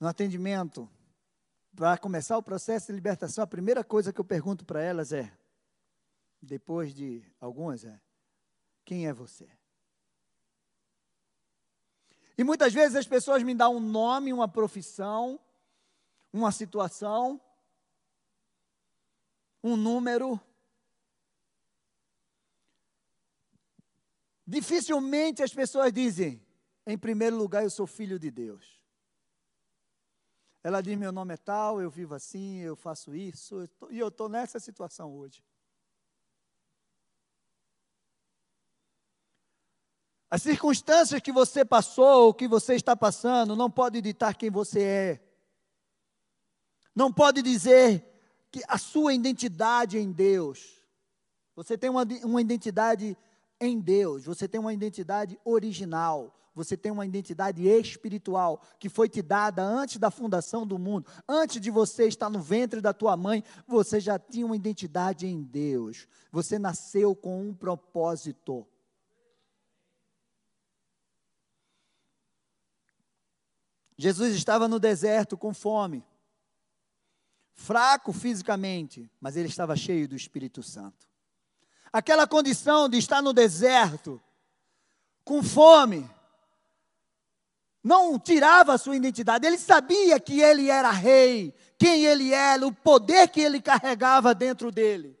[0.00, 0.90] no atendimento,
[1.76, 5.32] para começar o processo de libertação, a primeira coisa que eu pergunto para elas é,
[6.42, 8.00] depois de algumas, é:
[8.84, 9.57] quem é você?
[12.38, 15.40] E muitas vezes as pessoas me dão um nome, uma profissão,
[16.32, 17.40] uma situação,
[19.62, 20.40] um número.
[24.46, 26.40] Dificilmente as pessoas dizem,
[26.86, 28.78] em primeiro lugar, eu sou filho de Deus.
[30.62, 33.98] Ela diz: meu nome é tal, eu vivo assim, eu faço isso, eu tô, e
[33.98, 35.42] eu estou nessa situação hoje.
[40.30, 44.82] As circunstâncias que você passou, ou que você está passando, não pode ditar quem você
[44.82, 45.28] é
[46.98, 48.04] não pode dizer
[48.50, 50.82] que a sua identidade é em Deus.
[51.54, 53.16] Você tem uma, uma identidade
[53.60, 59.22] em Deus, você tem uma identidade original, você tem uma identidade espiritual que foi te
[59.22, 63.44] dada antes da fundação do mundo, antes de você estar no ventre da tua mãe,
[63.64, 66.08] você já tinha uma identidade em Deus.
[66.32, 68.66] Você nasceu com um propósito.
[73.98, 76.02] Jesus estava no deserto com fome
[77.58, 81.06] fraco fisicamente, mas ele estava cheio do Espírito Santo.
[81.92, 84.22] Aquela condição de estar no deserto,
[85.24, 86.08] com fome,
[87.82, 89.46] não tirava a sua identidade.
[89.46, 94.70] Ele sabia que ele era rei, quem ele era, o poder que ele carregava dentro
[94.70, 95.18] dele.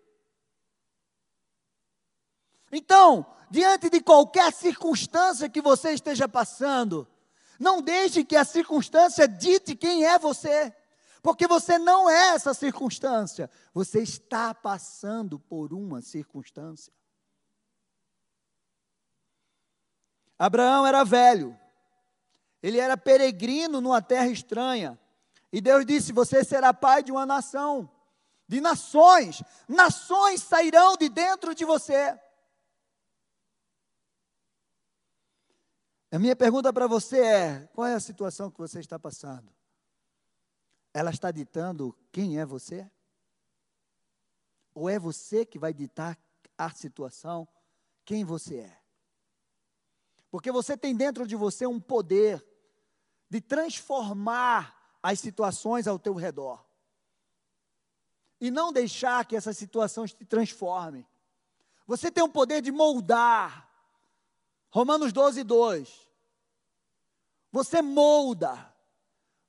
[2.70, 7.08] Então, diante de qualquer circunstância que você esteja passando,
[7.58, 10.72] não deixe que a circunstância dite quem é você.
[11.22, 16.92] Porque você não é essa circunstância, você está passando por uma circunstância.
[20.38, 21.58] Abraão era velho,
[22.62, 24.98] ele era peregrino numa terra estranha,
[25.52, 27.90] e Deus disse: Você será pai de uma nação,
[28.46, 32.16] de nações, nações sairão de dentro de você.
[36.10, 39.52] A minha pergunta para você é: qual é a situação que você está passando?
[40.92, 42.90] Ela está ditando quem é você?
[44.74, 46.18] Ou é você que vai ditar
[46.56, 47.46] a situação,
[48.04, 48.78] quem você é?
[50.30, 52.44] Porque você tem dentro de você um poder
[53.28, 56.64] de transformar as situações ao teu redor.
[58.40, 61.06] E não deixar que essas situações te transformem.
[61.86, 63.67] Você tem o poder de moldar.
[64.70, 66.08] Romanos 12, 2.
[67.52, 68.68] Você molda.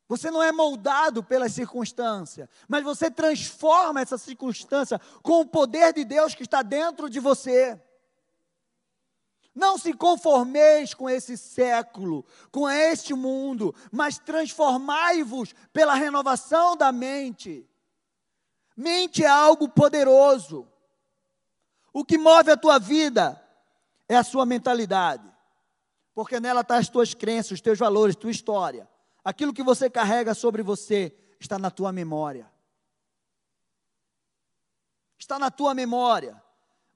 [0.08, 6.04] Você não é moldado pela circunstância, mas você transforma essa circunstância com o poder de
[6.04, 7.80] Deus que está dentro de você.
[9.54, 17.70] Não se conformeis com esse século, com este mundo, mas transformai-vos pela renovação da mente.
[18.76, 20.68] Mente é algo poderoso.
[21.94, 23.40] O que move a tua vida
[24.10, 25.32] é a sua mentalidade,
[26.16, 28.90] porque nela estão tá as tuas crenças, os teus valores, tua história.
[29.24, 32.52] Aquilo que você carrega sobre você está na tua memória.
[35.20, 36.42] Está na tua memória.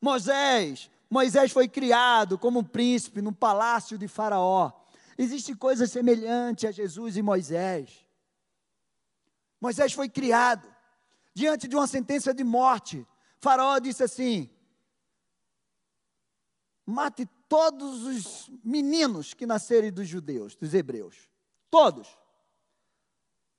[0.02, 4.72] Moisés, Moisés foi criado como um príncipe no palácio de Faraó.
[5.16, 8.04] Existe coisa semelhante a Jesus e Moisés.
[9.62, 10.68] Moisés foi criado
[11.36, 13.06] diante de uma sentença de morte.
[13.40, 14.50] Faraó disse assim:
[16.86, 21.30] mate todos os meninos que nascerem dos judeus, dos hebreus.
[21.70, 22.18] Todos.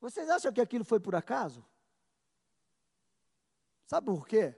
[0.00, 1.64] Vocês acham que aquilo foi por acaso?
[3.86, 4.54] Sabe por quê?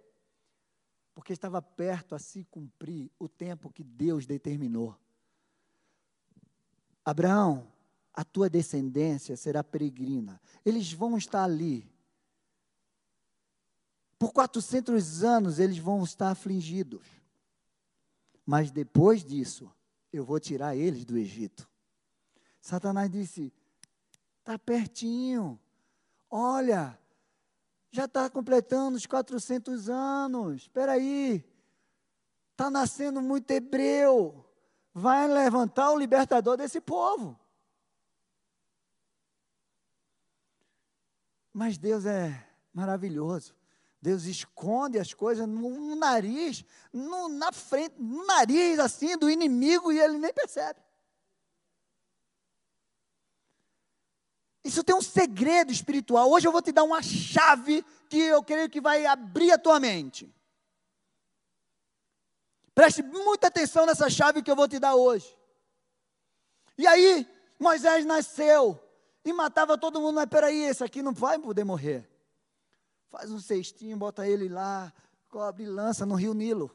[1.14, 4.96] Porque estava perto a se cumprir o tempo que Deus determinou.
[7.04, 7.72] Abraão,
[8.12, 10.40] a tua descendência será peregrina.
[10.64, 11.88] Eles vão estar ali.
[14.18, 17.06] Por 400 anos eles vão estar afligidos.
[18.46, 19.68] Mas depois disso,
[20.12, 21.68] eu vou tirar eles do Egito.
[22.60, 23.52] Satanás disse:
[24.38, 25.58] Está pertinho.
[26.30, 26.96] Olha,
[27.90, 30.62] já está completando os 400 anos.
[30.62, 31.44] Espera aí.
[32.52, 34.48] Está nascendo muito hebreu.
[34.94, 37.38] Vai levantar o libertador desse povo.
[41.52, 43.55] Mas Deus é maravilhoso.
[44.06, 49.98] Deus esconde as coisas no nariz, no, na frente, no nariz assim do inimigo e
[49.98, 50.78] ele nem percebe.
[54.62, 56.30] Isso tem um segredo espiritual.
[56.30, 59.80] Hoje eu vou te dar uma chave que eu creio que vai abrir a tua
[59.80, 60.32] mente.
[62.76, 65.36] Preste muita atenção nessa chave que eu vou te dar hoje.
[66.78, 68.80] E aí, Moisés nasceu
[69.24, 72.08] e matava todo mundo, mas peraí, esse aqui não vai poder morrer.
[73.08, 74.92] Faz um cestinho, bota ele lá,
[75.28, 76.74] cobre e lança no rio Nilo.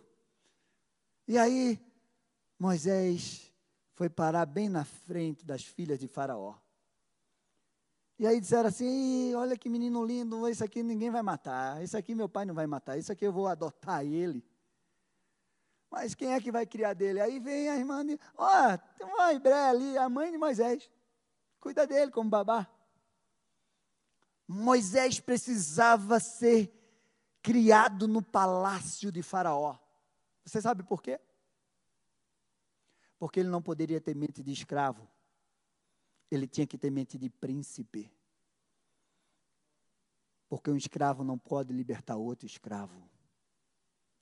[1.28, 1.80] E aí,
[2.58, 3.52] Moisés
[3.94, 6.56] foi parar bem na frente das filhas de Faraó.
[8.17, 12.13] E aí disseram assim: olha que menino lindo, esse aqui ninguém vai matar, esse aqui
[12.13, 14.46] meu pai não vai matar, esse aqui eu vou adotar ele.
[15.89, 17.20] Mas quem é que vai criar dele?
[17.20, 18.06] Aí vem a irmã,
[18.38, 20.89] ó, oh, tem uma Hebré ali, a mãe de Moisés,
[21.60, 22.67] cuida dele como babá.
[24.52, 26.72] Moisés precisava ser
[27.42, 29.78] criado no palácio de Faraó.
[30.46, 31.20] Você sabe por quê?
[33.18, 35.08] Porque ele não poderia ter mente de escravo
[36.32, 38.10] ele tinha que ter mente de príncipe.
[40.48, 43.10] Porque um escravo não pode libertar outro escravo.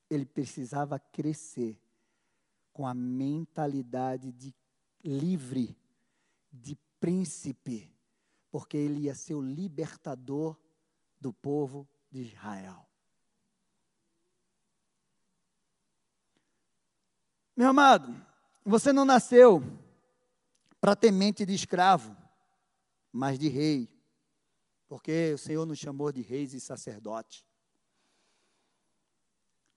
[0.09, 1.79] Ele precisava crescer
[2.73, 4.53] com a mentalidade de
[5.03, 5.77] livre,
[6.51, 7.91] de príncipe,
[8.51, 10.57] porque ele ia ser o libertador
[11.19, 12.87] do povo de Israel.
[17.55, 18.15] Meu amado,
[18.63, 19.61] você não nasceu
[20.79, 22.15] para ter mente de escravo,
[23.11, 23.89] mas de rei,
[24.87, 27.45] porque o Senhor nos chamou de reis e sacerdotes.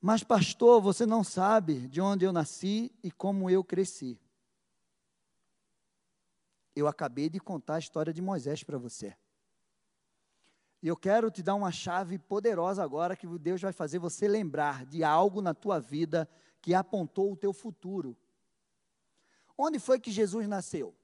[0.01, 4.21] Mas, pastor, você não sabe de onde eu nasci e como eu cresci.
[6.75, 9.17] Eu acabei de contar a história de Moisés para você.
[10.83, 14.85] E eu quero te dar uma chave poderosa agora que Deus vai fazer você lembrar
[14.85, 16.29] de algo na tua vida
[16.61, 18.17] que apontou o teu futuro.
[19.57, 20.95] Onde foi que Jesus nasceu?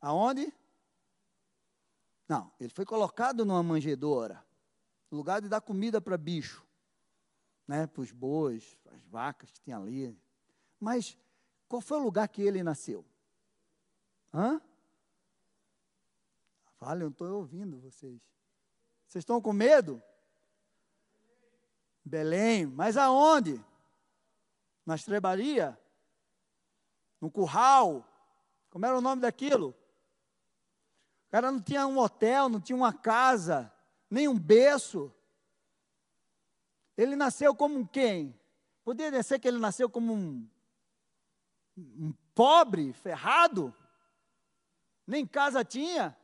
[0.00, 0.52] Aonde?
[2.26, 4.42] Não, ele foi colocado numa manjedoura,
[5.12, 6.66] lugar de dar comida para bicho,
[7.68, 10.18] né, para os bois, as vacas que tinha ali.
[10.80, 11.18] Mas
[11.68, 13.04] qual foi o lugar que ele nasceu?
[14.34, 14.60] Hã?
[16.76, 18.20] Fale, eu estou ouvindo vocês.
[19.06, 20.02] Vocês estão com medo?
[22.04, 23.64] Belém, mas aonde?
[24.84, 25.78] Na estrebaria?
[27.20, 28.04] No curral?
[28.70, 29.68] Como era o nome daquilo?
[31.28, 33.72] O cara não tinha um hotel, não tinha uma casa,
[34.10, 35.14] nem um berço.
[36.96, 38.36] Ele nasceu como quem?
[38.84, 40.48] Poderia ser que ele nasceu como um,
[41.76, 43.72] um pobre, ferrado?
[45.06, 46.16] Nem casa tinha?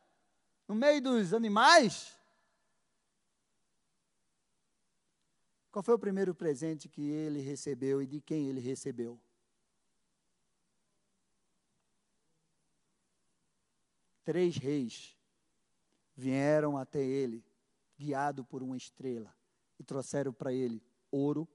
[0.67, 2.17] No meio dos animais?
[5.71, 9.21] Qual foi o primeiro presente que ele recebeu e de quem ele recebeu?
[14.25, 15.17] Três reis
[16.15, 17.45] vieram até ele,
[17.99, 19.35] guiado por uma estrela,
[19.79, 21.49] e trouxeram para ele ouro,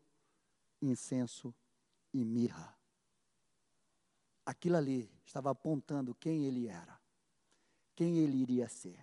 [0.81, 1.53] incenso
[2.13, 2.75] e mirra.
[4.45, 6.94] Aquilo ali estava apontando quem ele era,
[7.95, 8.99] quem ele iria ser.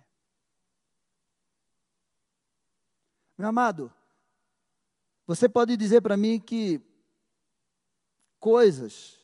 [3.37, 3.91] Meu amado,
[5.25, 6.79] você pode dizer para mim que
[8.39, 9.19] coisas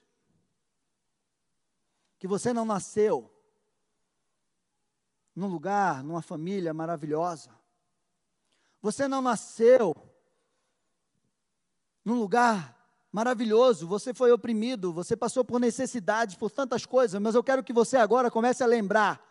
[2.18, 3.32] que você não nasceu
[5.36, 7.52] num lugar, numa família maravilhosa.
[8.82, 9.96] Você não nasceu
[12.04, 12.76] num lugar
[13.12, 17.74] maravilhoso, você foi oprimido, você passou por necessidades, por tantas coisas, mas eu quero que
[17.74, 19.29] você agora comece a lembrar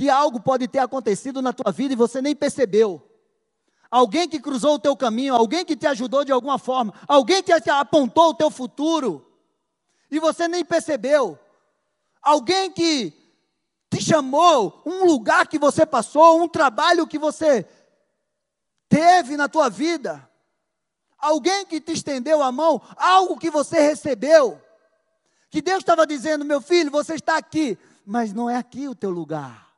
[0.00, 3.06] que algo pode ter acontecido na tua vida e você nem percebeu.
[3.90, 7.52] Alguém que cruzou o teu caminho, alguém que te ajudou de alguma forma, alguém que
[7.52, 9.30] apontou o teu futuro
[10.10, 11.38] e você nem percebeu,
[12.22, 13.12] alguém que
[13.90, 17.68] te chamou, um lugar que você passou, um trabalho que você
[18.88, 20.26] teve na tua vida,
[21.18, 24.58] alguém que te estendeu a mão, algo que você recebeu,
[25.50, 27.76] que Deus estava dizendo, meu filho, você está aqui,
[28.06, 29.69] mas não é aqui o teu lugar.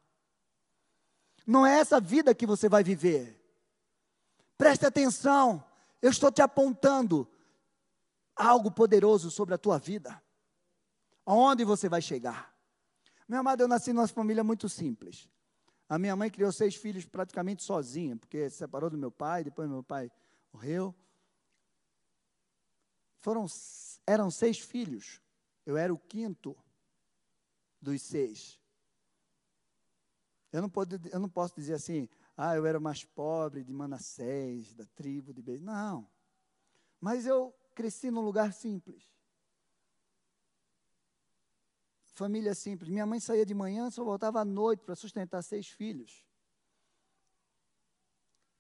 [1.47, 3.39] Não é essa vida que você vai viver.
[4.57, 5.65] Preste atenção,
[6.01, 7.29] eu estou te apontando
[8.35, 10.23] algo poderoso sobre a tua vida.
[11.27, 12.53] Aonde você vai chegar?
[13.29, 15.29] Meu amado, eu nasci numa família muito simples.
[15.89, 19.69] A minha mãe criou seis filhos praticamente sozinha, porque se separou do meu pai, depois
[19.69, 20.11] meu pai
[20.53, 20.95] morreu.
[23.19, 23.47] Foram,
[24.07, 25.21] eram seis filhos.
[25.65, 26.57] Eu era o quinto
[27.81, 28.59] dos seis.
[30.53, 34.75] Eu não, pode, eu não posso dizer assim, ah, eu era mais pobre de Manassés,
[34.75, 35.65] da tribo de Benjamim.
[35.65, 36.07] Não.
[37.01, 39.11] Mas eu cresci num lugar simples.
[42.13, 42.91] Família simples.
[42.91, 46.23] Minha mãe saía de manhã, só voltava à noite para sustentar seis filhos.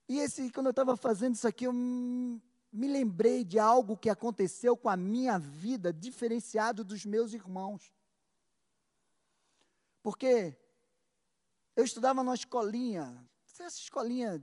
[0.09, 4.75] E esse, quando eu estava fazendo isso aqui, eu me lembrei de algo que aconteceu
[4.77, 7.95] com a minha vida, diferenciado dos meus irmãos.
[10.03, 10.57] Porque
[11.75, 14.43] eu estudava numa escolinha, essa escolinha,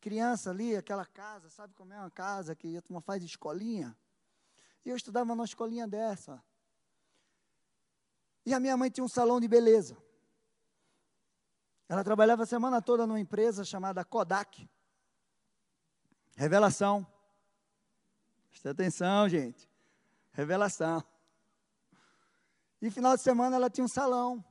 [0.00, 3.96] criança ali, aquela casa, sabe como é uma casa que a turma faz escolinha?
[4.84, 6.42] E eu estudava numa escolinha dessa.
[8.44, 9.96] E a minha mãe tinha um salão de beleza.
[11.88, 14.68] Ela trabalhava a semana toda numa empresa chamada Kodak.
[16.36, 17.06] Revelação.
[18.48, 19.68] Preste atenção, gente.
[20.32, 21.04] Revelação.
[22.80, 24.42] E final de semana ela tinha um salão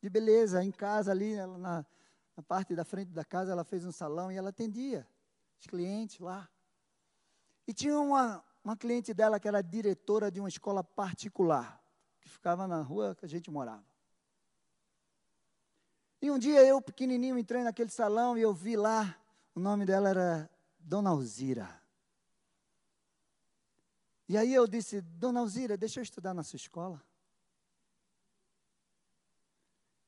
[0.00, 1.84] de beleza em casa ali, na,
[2.36, 5.06] na parte da frente da casa, ela fez um salão e ela atendia
[5.58, 6.48] os clientes lá.
[7.66, 11.82] E tinha uma, uma cliente dela que era diretora de uma escola particular,
[12.20, 13.84] que ficava na rua que a gente morava.
[16.22, 19.16] E um dia eu, pequenininho, entrei naquele salão e eu vi lá,
[19.54, 21.80] o nome dela era Dona Alzira.
[24.28, 27.02] E aí eu disse, Dona Alzira, deixa eu estudar na sua escola.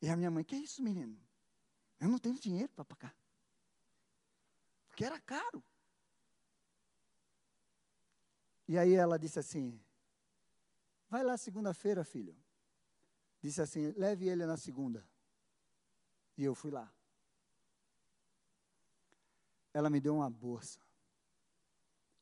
[0.03, 1.17] E a minha mãe, que é isso, menino?
[2.01, 3.17] Eu não tenho dinheiro para pagar.
[4.89, 5.63] Porque era caro.
[8.67, 9.81] E aí ela disse assim:
[11.09, 12.37] Vai lá segunda-feira, filho.
[13.41, 15.07] Disse assim: Leve ele na segunda.
[16.37, 16.93] E eu fui lá.
[19.73, 20.81] Ela me deu uma bolsa.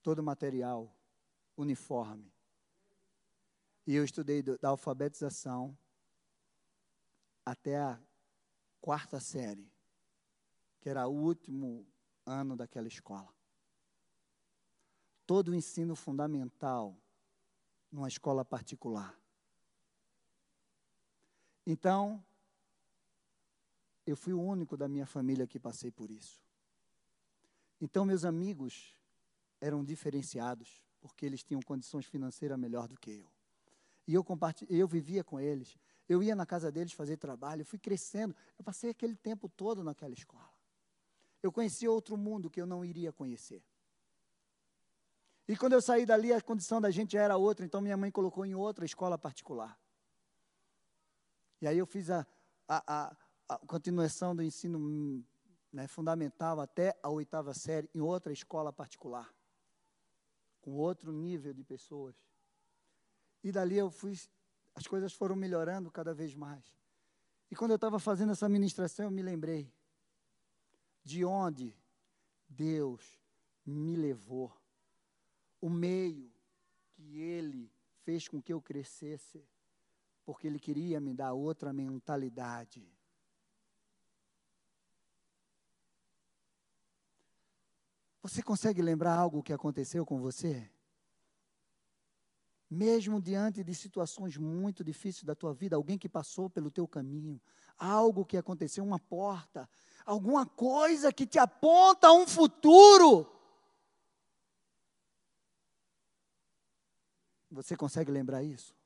[0.02, 0.94] Todo material,
[1.56, 2.30] uniforme.
[3.86, 5.76] E eu estudei da alfabetização
[7.50, 7.98] até a
[8.80, 9.68] quarta série,
[10.80, 11.84] que era o último
[12.24, 13.28] ano daquela escola.
[15.26, 16.96] Todo o ensino fundamental
[17.90, 19.18] numa escola particular.
[21.66, 22.24] Então,
[24.06, 26.40] eu fui o único da minha família que passei por isso.
[27.80, 28.96] Então, meus amigos
[29.60, 33.30] eram diferenciados, porque eles tinham condições financeiras melhor do que eu.
[34.06, 34.24] E eu,
[34.68, 35.76] eu vivia com eles,
[36.10, 40.12] eu ia na casa deles fazer trabalho, fui crescendo, eu passei aquele tempo todo naquela
[40.12, 40.50] escola.
[41.40, 43.62] Eu conheci outro mundo que eu não iria conhecer.
[45.46, 48.10] E quando eu saí dali, a condição da gente já era outra, então minha mãe
[48.10, 49.78] colocou em outra escola particular.
[51.60, 52.26] E aí eu fiz a,
[52.66, 53.16] a, a,
[53.48, 55.24] a continuação do ensino
[55.72, 59.32] né, fundamental até a oitava série em outra escola particular,
[60.60, 62.16] com outro nível de pessoas.
[63.44, 64.18] E dali eu fui,
[64.80, 66.64] as coisas foram melhorando cada vez mais.
[67.50, 69.70] E quando eu estava fazendo essa ministração, eu me lembrei
[71.04, 71.76] de onde
[72.48, 73.20] Deus
[73.66, 74.50] me levou,
[75.60, 76.32] o meio
[76.94, 77.70] que Ele
[78.04, 79.46] fez com que eu crescesse,
[80.24, 82.90] porque Ele queria me dar outra mentalidade.
[88.22, 90.70] Você consegue lembrar algo que aconteceu com você?
[92.70, 97.40] Mesmo diante de situações muito difíceis da tua vida, alguém que passou pelo teu caminho,
[97.76, 99.68] algo que aconteceu, uma porta,
[100.06, 103.28] alguma coisa que te aponta a um futuro.
[107.50, 108.76] Você consegue lembrar isso?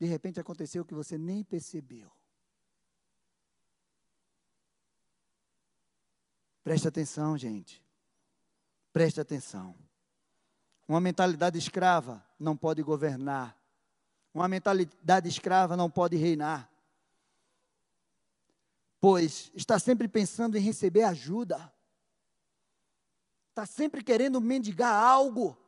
[0.00, 2.10] De repente aconteceu que você nem percebeu.
[6.64, 7.84] Preste atenção, gente.
[8.92, 9.76] Preste atenção.
[10.86, 13.56] Uma mentalidade escrava não pode governar.
[14.34, 16.68] Uma mentalidade escrava não pode reinar.
[19.00, 21.72] Pois está sempre pensando em receber ajuda.
[23.50, 25.58] Está sempre querendo mendigar algo.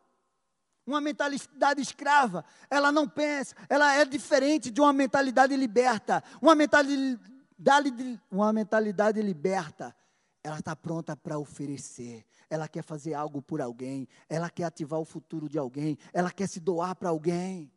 [0.87, 6.23] Uma mentalidade escrava, ela não pensa, ela é diferente de uma mentalidade liberta.
[6.41, 9.97] Uma mentalidade, uma mentalidade liberta,
[10.45, 15.05] ela está pronta para oferecer, ela quer fazer algo por alguém, ela quer ativar o
[15.05, 17.73] futuro de alguém, ela quer se doar para alguém.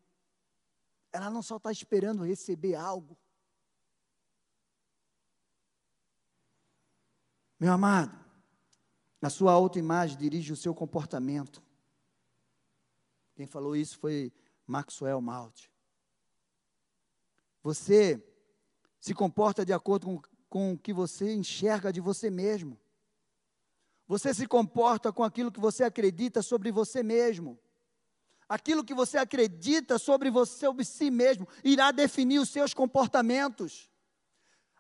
[1.14, 3.18] Ela não só está esperando receber algo.
[7.58, 8.20] Meu amado,
[9.22, 11.64] a sua autoimagem dirige o seu comportamento.
[13.34, 14.32] Quem falou isso foi
[14.66, 15.70] Maxwell Maltz.
[17.64, 18.22] Você
[19.00, 22.80] se comporta de acordo com, com o que você enxerga de você mesmo.
[24.08, 27.60] Você se comporta com aquilo que você acredita sobre você mesmo.
[28.48, 33.90] Aquilo que você acredita sobre você, sobre si mesmo, irá definir os seus comportamentos.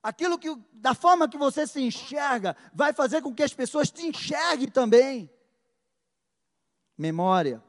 [0.01, 4.05] Aquilo que, da forma que você se enxerga, vai fazer com que as pessoas te
[4.05, 5.29] enxerguem também.
[6.97, 7.61] Memória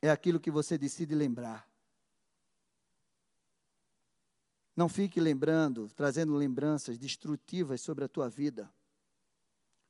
[0.00, 1.68] é aquilo que você decide lembrar.
[4.76, 8.70] Não fique lembrando, trazendo lembranças destrutivas sobre a tua vida.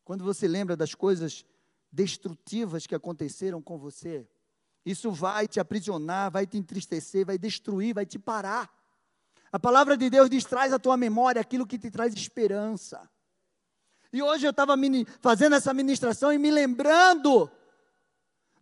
[0.05, 1.45] Quando você lembra das coisas
[1.91, 4.29] destrutivas que aconteceram com você,
[4.85, 8.73] isso vai te aprisionar, vai te entristecer, vai destruir, vai te parar.
[9.51, 13.11] A palavra de Deus diz: traz à tua memória aquilo que te traz esperança.
[14.13, 14.75] E hoje eu estava
[15.21, 17.51] fazendo essa ministração e me lembrando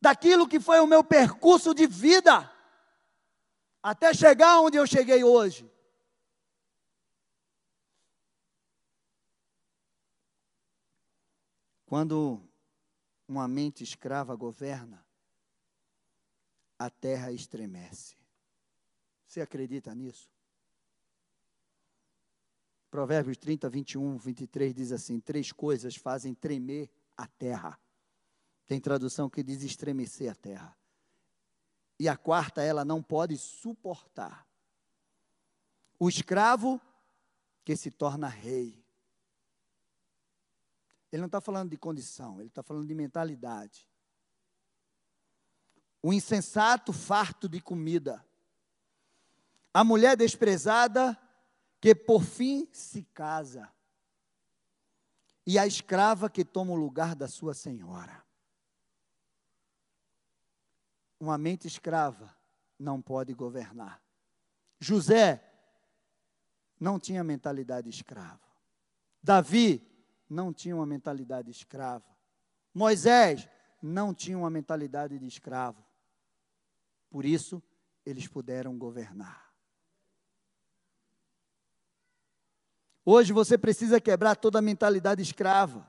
[0.00, 2.50] daquilo que foi o meu percurso de vida,
[3.82, 5.70] até chegar onde eu cheguei hoje.
[11.94, 12.42] Quando
[13.28, 15.06] uma mente escrava governa,
[16.76, 18.16] a terra estremece.
[19.24, 20.28] Você acredita nisso?
[22.90, 27.78] Provérbios 30, 21, 23 diz assim: Três coisas fazem tremer a terra.
[28.66, 30.76] Tem tradução que diz estremecer a terra.
[31.96, 34.44] E a quarta, ela não pode suportar.
[35.96, 36.80] O escravo
[37.64, 38.83] que se torna rei.
[41.14, 43.88] Ele não está falando de condição, ele está falando de mentalidade.
[46.02, 48.26] O insensato farto de comida.
[49.72, 51.16] A mulher desprezada
[51.80, 53.72] que por fim se casa.
[55.46, 58.24] E a escrava que toma o lugar da sua senhora.
[61.20, 62.36] Uma mente escrava
[62.76, 64.02] não pode governar.
[64.80, 65.48] José
[66.80, 68.40] não tinha mentalidade escrava.
[69.22, 69.93] Davi
[70.28, 72.04] não tinha uma mentalidade escrava.
[72.72, 73.48] Moisés
[73.82, 75.84] não tinha uma mentalidade de escravo.
[77.10, 77.62] Por isso,
[78.04, 79.52] eles puderam governar.
[83.04, 85.86] Hoje você precisa quebrar toda a mentalidade escrava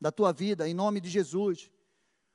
[0.00, 1.70] da tua vida, em nome de Jesus.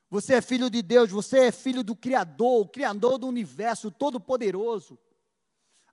[0.09, 4.97] Você é filho de Deus, você é filho do Criador, o Criador do universo todo-poderoso.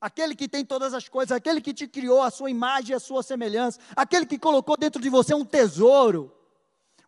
[0.00, 3.00] Aquele que tem todas as coisas, aquele que te criou a sua imagem e a
[3.00, 6.32] sua semelhança, aquele que colocou dentro de você um tesouro.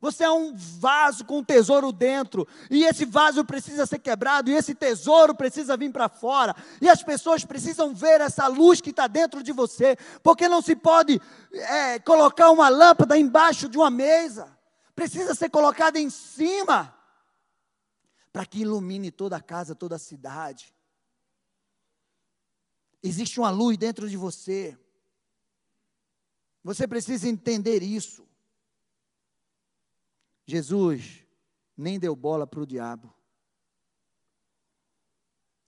[0.01, 4.55] Você é um vaso com um tesouro dentro, e esse vaso precisa ser quebrado, e
[4.55, 9.07] esse tesouro precisa vir para fora, e as pessoas precisam ver essa luz que está
[9.07, 11.23] dentro de você, porque não se pode
[11.53, 14.49] é, colocar uma lâmpada embaixo de uma mesa,
[14.93, 16.93] precisa ser colocada em cima,
[18.33, 20.75] para que ilumine toda a casa, toda a cidade.
[23.03, 24.79] Existe uma luz dentro de você.
[26.63, 28.27] Você precisa entender isso.
[30.47, 31.27] Jesus
[31.77, 33.13] nem deu bola para o diabo.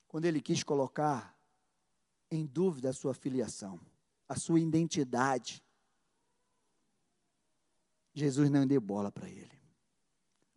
[0.06, 1.36] Quando ele quis colocar
[2.30, 3.80] em dúvida a sua filiação,
[4.28, 5.64] a sua identidade,
[8.12, 9.60] Jesus não deu bola para ele,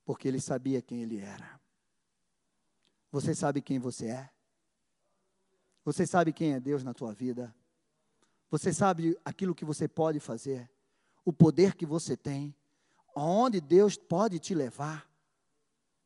[0.05, 1.59] porque ele sabia quem ele era.
[3.11, 4.36] Você sabe quem você é?
[5.88, 7.55] Você sabe quem é Deus na tua vida?
[8.51, 10.69] Você sabe aquilo que você pode fazer?
[11.23, 12.53] O poder que você tem?
[13.15, 15.09] Aonde Deus pode te levar?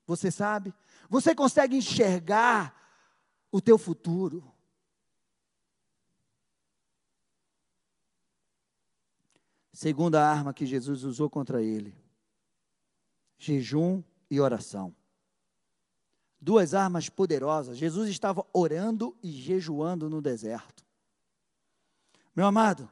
[0.05, 0.71] Você sabe?
[1.09, 2.79] Você consegue enxergar
[3.51, 4.53] o teu futuro?
[9.73, 11.97] Segunda arma que Jesus usou contra ele:
[13.39, 14.95] jejum e oração
[16.42, 17.78] duas armas poderosas.
[17.78, 20.84] Jesus estava orando e jejuando no deserto.
[22.36, 22.89] Meu amado,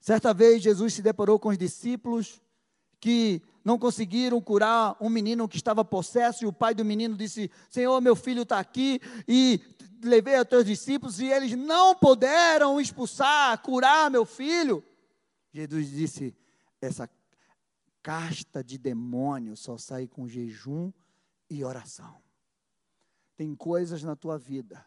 [0.00, 2.42] certa vez Jesus se deparou com os discípulos
[2.98, 7.50] que não conseguiram curar um menino que estava possesso, e o pai do menino disse:
[7.68, 9.60] Senhor, meu filho está aqui, e
[10.02, 14.82] levei a teus discípulos, e eles não puderam expulsar, curar meu filho.
[15.52, 16.34] Jesus disse:
[16.80, 17.08] Essa
[18.02, 20.90] casta de demônio só sai com jejum
[21.48, 22.29] e oração.
[23.40, 24.86] Tem coisas na tua vida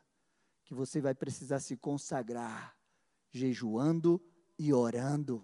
[0.64, 2.78] que você vai precisar se consagrar,
[3.32, 4.24] jejuando
[4.60, 5.44] e orando.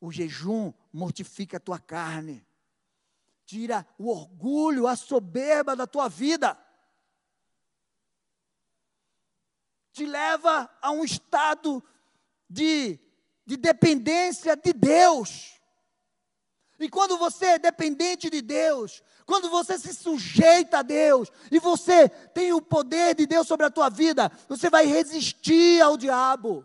[0.00, 2.46] O jejum mortifica a tua carne,
[3.44, 6.58] tira o orgulho, a soberba da tua vida,
[9.92, 11.84] te leva a um estado
[12.48, 12.98] de,
[13.44, 15.57] de dependência de Deus.
[16.78, 22.08] E quando você é dependente de Deus, quando você se sujeita a Deus e você
[22.08, 26.64] tem o poder de Deus sobre a tua vida, você vai resistir ao diabo.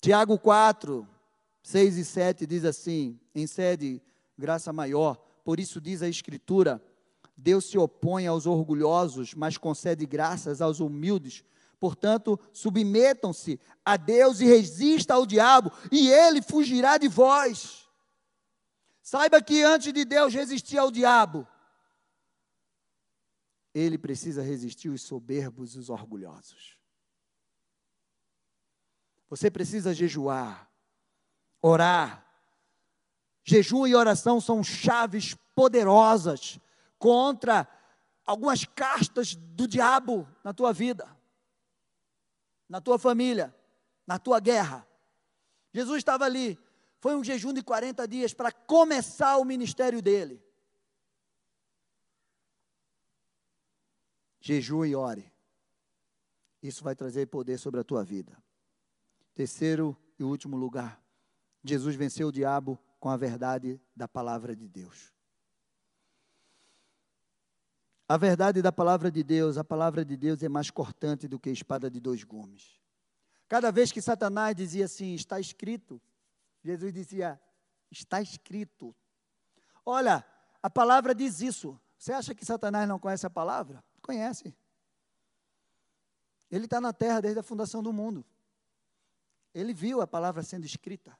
[0.00, 1.06] Tiago 4,
[1.62, 4.02] 6 e 7 diz assim: em sede
[4.36, 6.82] graça maior, por isso diz a Escritura:
[7.36, 11.44] Deus se opõe aos orgulhosos, mas concede graças aos humildes.
[11.78, 17.88] Portanto, submetam-se a Deus e resista ao diabo, e ele fugirá de vós.
[19.02, 21.46] Saiba que antes de Deus resistir ao diabo,
[23.74, 26.78] ele precisa resistir os soberbos e os orgulhosos.
[29.28, 30.70] Você precisa jejuar,
[31.60, 32.24] orar.
[33.42, 36.58] Jejum e oração são chaves poderosas
[36.98, 37.68] contra
[38.24, 41.06] algumas castas do diabo na tua vida,
[42.68, 43.54] na tua família,
[44.06, 44.86] na tua guerra.
[45.72, 46.58] Jesus estava ali
[47.04, 50.42] foi um jejum de 40 dias para começar o ministério dele.
[54.40, 55.30] Jejum e ore.
[56.62, 58.42] Isso vai trazer poder sobre a tua vida.
[59.34, 60.98] Terceiro e último lugar.
[61.62, 65.13] Jesus venceu o diabo com a verdade da palavra de Deus.
[68.06, 71.50] A verdade da palavra de Deus, a palavra de Deus é mais cortante do que
[71.50, 72.78] espada de dois gumes.
[73.48, 76.00] Cada vez que Satanás dizia assim, está escrito,
[76.62, 77.40] Jesus dizia:
[77.90, 78.94] está escrito.
[79.86, 80.24] Olha,
[80.62, 81.80] a palavra diz isso.
[81.96, 83.82] Você acha que Satanás não conhece a palavra?
[84.02, 84.54] Conhece.
[86.50, 88.24] Ele está na terra desde a fundação do mundo.
[89.54, 91.18] Ele viu a palavra sendo escrita.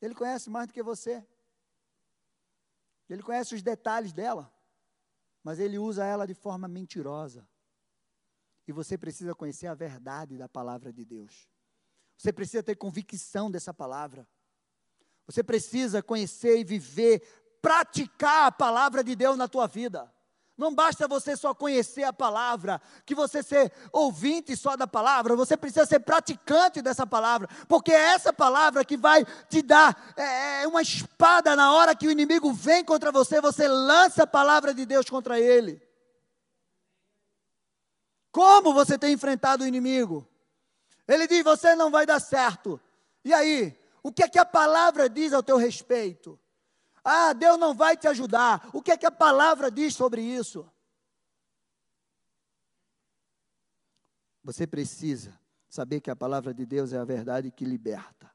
[0.00, 1.24] Ele conhece mais do que você.
[3.08, 4.52] Ele conhece os detalhes dela.
[5.46, 7.48] Mas ele usa ela de forma mentirosa.
[8.66, 11.48] E você precisa conhecer a verdade da palavra de Deus.
[12.16, 14.26] Você precisa ter convicção dessa palavra.
[15.24, 17.20] Você precisa conhecer e viver,
[17.62, 20.12] praticar a palavra de Deus na tua vida.
[20.56, 25.54] Não basta você só conhecer a palavra, que você ser ouvinte só da palavra, você
[25.54, 30.66] precisa ser praticante dessa palavra, porque é essa palavra que vai te dar é, é
[30.66, 34.86] uma espada na hora que o inimigo vem contra você, você lança a palavra de
[34.86, 35.82] Deus contra ele.
[38.32, 40.26] Como você tem enfrentado o inimigo?
[41.08, 42.78] Ele diz: Você não vai dar certo.
[43.24, 43.78] E aí?
[44.02, 46.38] O que é que a palavra diz ao teu respeito?
[47.08, 48.68] Ah, Deus não vai te ajudar.
[48.72, 50.68] O que é que a palavra diz sobre isso?
[54.42, 55.38] Você precisa
[55.68, 58.28] saber que a palavra de Deus é a verdade que liberta.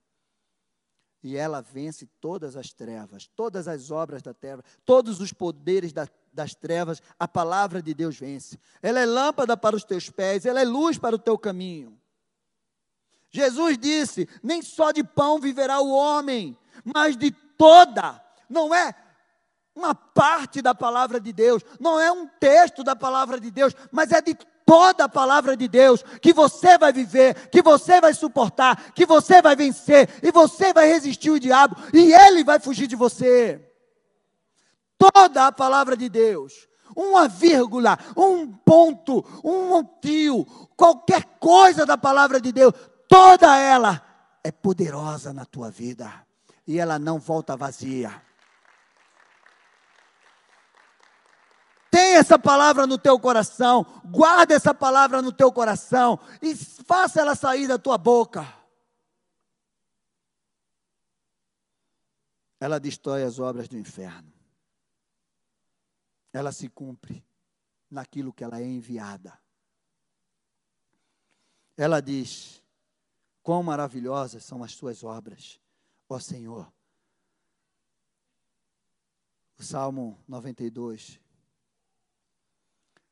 [1.21, 6.07] E ela vence todas as trevas, todas as obras da terra, todos os poderes da,
[6.31, 8.57] das trevas, a palavra de Deus vence.
[8.81, 11.99] Ela é lâmpada para os teus pés, ela é luz para o teu caminho.
[13.29, 18.93] Jesus disse: nem só de pão viverá o homem, mas de toda, não é
[19.75, 24.11] uma parte da palavra de Deus, não é um texto da palavra de Deus, mas
[24.11, 24.35] é de
[24.65, 29.41] toda a palavra de Deus que você vai viver, que você vai suportar, que você
[29.41, 33.65] vai vencer e você vai resistir o diabo e ele vai fugir de você.
[34.97, 40.45] Toda a palavra de Deus, uma vírgula, um ponto, um tio,
[40.75, 42.73] qualquer coisa da palavra de Deus,
[43.07, 44.01] toda ela
[44.43, 46.11] é poderosa na tua vida
[46.67, 48.21] e ela não volta vazia.
[51.91, 57.35] Tem essa palavra no teu coração, guarda essa palavra no teu coração e faça ela
[57.35, 58.47] sair da tua boca.
[62.61, 64.31] Ela destrói as obras do inferno.
[66.31, 67.25] Ela se cumpre
[67.89, 69.37] naquilo que ela é enviada.
[71.75, 72.63] Ela diz:
[73.43, 75.59] Quão maravilhosas são as tuas obras,
[76.07, 76.71] ó Senhor.
[79.59, 81.19] O Salmo 92.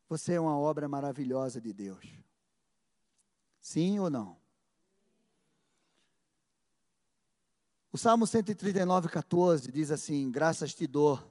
[0.10, 2.06] Você é uma obra maravilhosa de Deus.
[3.62, 4.36] Sim ou não?
[7.92, 11.24] O Salmo 139, 14 diz assim: Graças te dou,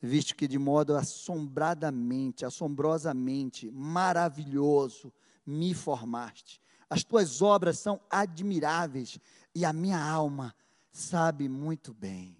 [0.00, 5.12] visto que de modo assombradamente, assombrosamente, maravilhoso
[5.44, 6.60] me formaste
[6.90, 9.20] as tuas obras são admiráveis
[9.54, 10.52] e a minha alma
[10.90, 12.36] sabe muito bem.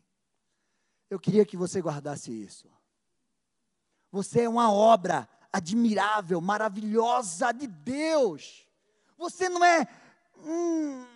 [1.08, 2.68] Eu queria que você guardasse isso.
[4.10, 8.66] Você é uma obra admirável, maravilhosa de Deus.
[9.16, 9.86] Você não é
[10.36, 11.06] hum,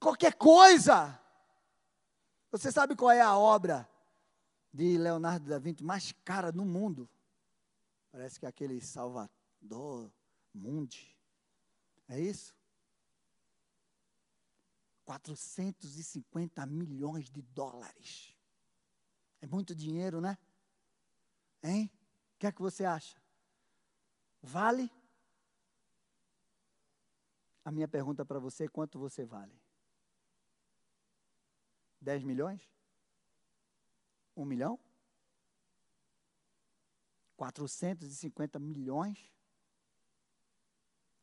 [0.00, 1.18] qualquer coisa.
[2.50, 3.88] Você sabe qual é a obra
[4.72, 7.08] de Leonardo da Vinci mais cara no mundo?
[8.10, 10.10] Parece que é aquele Salvador
[10.54, 11.14] Mundi.
[12.08, 12.56] É isso?
[15.04, 18.34] 450 milhões de dólares.
[19.40, 20.36] É muito dinheiro, né?
[21.62, 21.90] Hein?
[22.34, 23.16] O que é que você acha?
[24.46, 24.88] Vale?
[27.64, 29.60] A minha pergunta para você é quanto você vale?
[32.00, 32.62] 10 milhões?
[34.36, 34.78] Um milhão?
[37.36, 39.18] 450 milhões?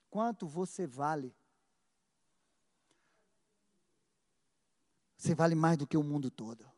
[0.09, 1.33] Quanto você vale?
[5.15, 6.69] Você vale mais do que o mundo todo.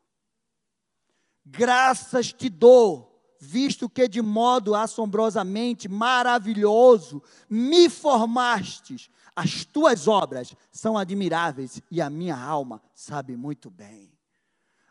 [1.44, 9.10] Graças te dou, visto que de modo assombrosamente maravilhoso me formastes.
[9.34, 14.10] As tuas obras são admiráveis e a minha alma sabe muito bem.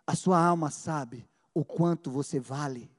[0.06, 2.92] A sua alma sabe o quanto você vale.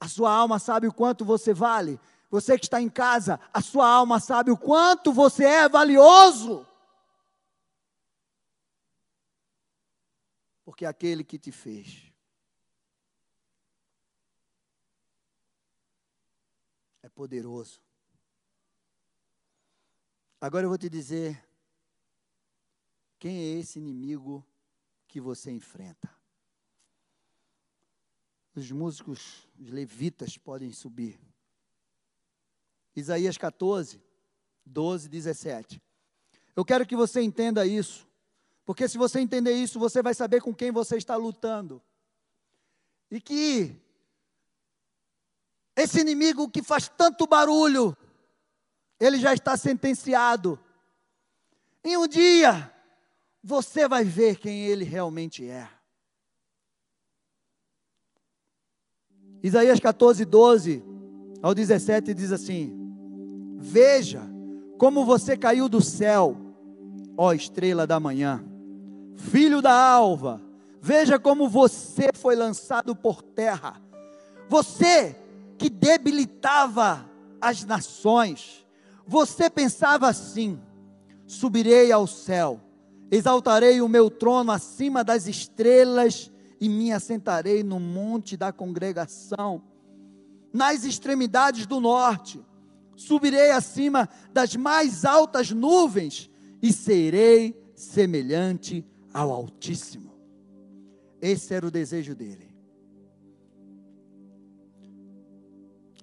[0.00, 1.98] A sua alma sabe o quanto você vale.
[2.30, 6.66] Você que está em casa, a sua alma sabe o quanto você é valioso.
[10.68, 12.12] porque aquele que te fez
[17.02, 17.80] é poderoso.
[20.40, 21.44] Agora eu vou te dizer
[23.18, 24.46] quem é esse inimigo
[25.08, 26.08] que você enfrenta.
[28.54, 31.18] Os músicos, os levitas podem subir.
[32.94, 34.00] Isaías 14,
[34.64, 35.82] 12, 17.
[36.54, 38.06] Eu quero que você entenda isso.
[38.64, 41.82] Porque se você entender isso, você vai saber com quem você está lutando.
[43.10, 43.74] E que
[45.82, 47.96] esse inimigo que faz tanto barulho,
[48.98, 50.58] ele já está sentenciado.
[51.84, 52.72] Em um dia,
[53.42, 55.68] você vai ver quem ele realmente é.
[59.42, 60.82] Isaías 14, 12
[61.40, 62.76] ao 17 diz assim:
[63.58, 64.22] Veja
[64.78, 66.36] como você caiu do céu,
[67.16, 68.44] ó estrela da manhã
[69.18, 70.40] filho da alva,
[70.80, 73.82] veja como você foi lançado por terra.
[74.48, 75.16] Você
[75.58, 77.08] que debilitava
[77.40, 78.66] as nações,
[79.06, 80.60] você pensava assim:
[81.26, 82.60] subirei ao céu,
[83.10, 86.30] exaltarei o meu trono acima das estrelas
[86.60, 89.62] e me assentarei no monte da congregação,
[90.52, 92.40] nas extremidades do norte.
[92.96, 96.28] Subirei acima das mais altas nuvens
[96.60, 98.84] e serei semelhante
[99.14, 100.12] ao Altíssimo.
[101.20, 102.47] Esse era o desejo dele.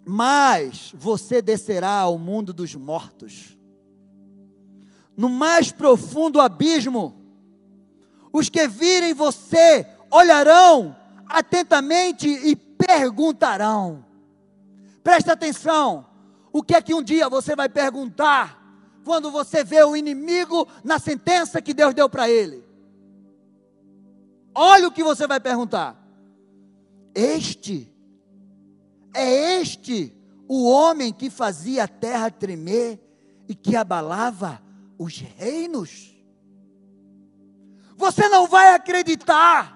[0.06, 3.58] Mas você descerá ao mundo dos mortos.
[5.18, 7.16] No mais profundo abismo,
[8.32, 10.95] os que virem você olharão
[11.28, 14.06] atentamente e perguntarão.
[15.03, 16.06] Presta atenção.
[16.51, 18.62] O que é que um dia você vai perguntar
[19.03, 22.64] quando você vê o inimigo na sentença que Deus deu para ele?
[24.53, 26.01] Olha o que você vai perguntar.
[27.14, 27.91] Este
[29.16, 30.13] é este
[30.47, 32.99] o homem que fazia a terra tremer
[33.47, 34.61] e que abalava
[34.97, 36.13] os reinos?
[37.97, 39.74] Você não vai acreditar,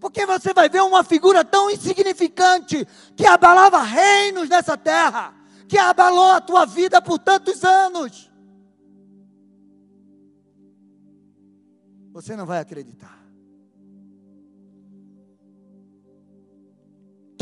[0.00, 5.32] porque você vai ver uma figura tão insignificante que abalava reinos nessa terra,
[5.68, 8.30] que abalou a tua vida por tantos anos.
[12.12, 13.25] Você não vai acreditar.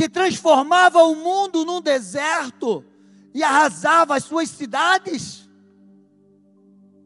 [0.04, 2.84] Que transformava o mundo num deserto
[3.32, 5.48] e arrasava as suas cidades?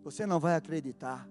[0.02, 1.28] Você não vai acreditar.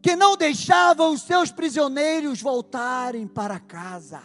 [0.00, 4.22] Que não deixava os seus prisioneiros voltarem para casa.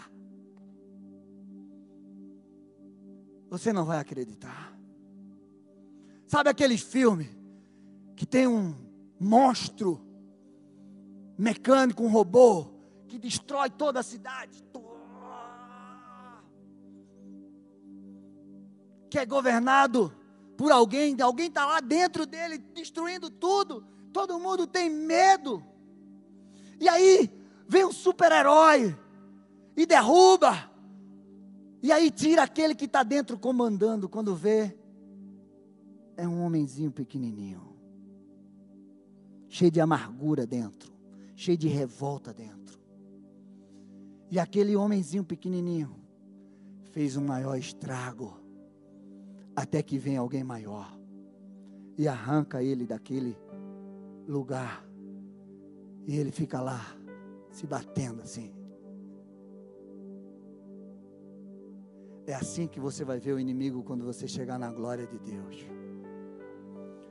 [3.49, 4.73] Você não vai acreditar.
[6.25, 7.27] Sabe aqueles filmes
[8.15, 8.73] que tem um
[9.19, 9.99] monstro
[11.37, 12.79] mecânico, um robô,
[13.09, 14.63] que destrói toda a cidade?
[19.09, 20.13] Que é governado
[20.55, 25.63] por alguém, alguém está lá dentro dele destruindo tudo, todo mundo tem medo.
[26.79, 27.29] E aí
[27.67, 28.95] vem um super-herói
[29.75, 30.69] e derruba,
[31.81, 34.77] e aí tira aquele que está dentro comandando, quando vê,
[36.17, 37.73] é um homenzinho pequenininho,
[39.47, 40.93] cheio de amargura dentro,
[41.35, 42.77] cheio de revolta dentro.
[44.29, 45.95] E aquele homenzinho pequenininho
[46.91, 48.38] fez um maior estrago
[49.59, 50.97] até que vem alguém maior
[51.97, 53.37] e arranca ele daquele
[54.25, 54.85] lugar.
[56.07, 56.79] E ele fica lá,
[57.51, 58.53] se batendo assim.
[62.25, 65.57] É assim que você vai ver o inimigo quando você chegar na glória de Deus.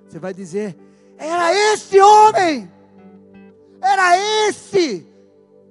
[0.07, 0.75] Você vai dizer:
[1.19, 2.71] era esse homem,
[3.83, 4.17] era
[4.49, 5.07] esse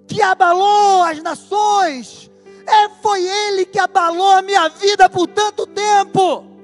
[0.05, 2.30] que abalou as nações,
[2.67, 6.57] é, foi ele que abalou a minha vida por tanto tempo.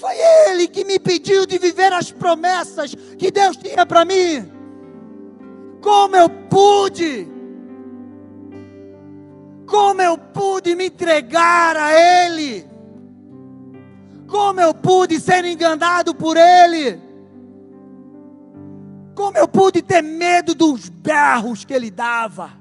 [0.00, 4.50] Foi Ele que me pediu de viver as promessas que Deus tinha para mim.
[5.82, 7.28] Como eu pude,
[9.66, 12.66] como eu pude me entregar a Ele,
[14.26, 16.98] como eu pude ser enganado por Ele,
[19.14, 22.52] como eu pude ter medo dos berros que Ele dava.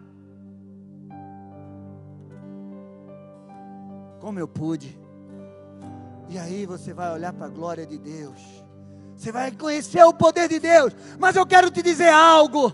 [4.19, 4.98] Como eu pude.
[6.29, 8.39] E aí você vai olhar para a glória de Deus.
[9.15, 10.95] Você vai conhecer o poder de Deus.
[11.19, 12.73] Mas eu quero te dizer algo.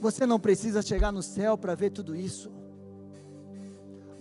[0.00, 2.50] Você não precisa chegar no céu para ver tudo isso.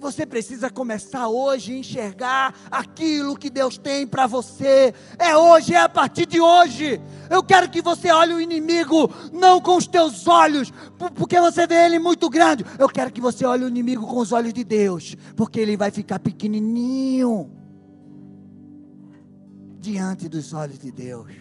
[0.03, 4.93] Você precisa começar hoje a enxergar aquilo que Deus tem para você.
[5.17, 6.99] É hoje, é a partir de hoje.
[7.29, 10.73] Eu quero que você olhe o inimigo não com os teus olhos,
[11.15, 12.65] porque você vê ele muito grande.
[12.77, 15.89] Eu quero que você olhe o inimigo com os olhos de Deus, porque ele vai
[15.89, 17.49] ficar pequenininho
[19.79, 21.31] diante dos olhos de Deus.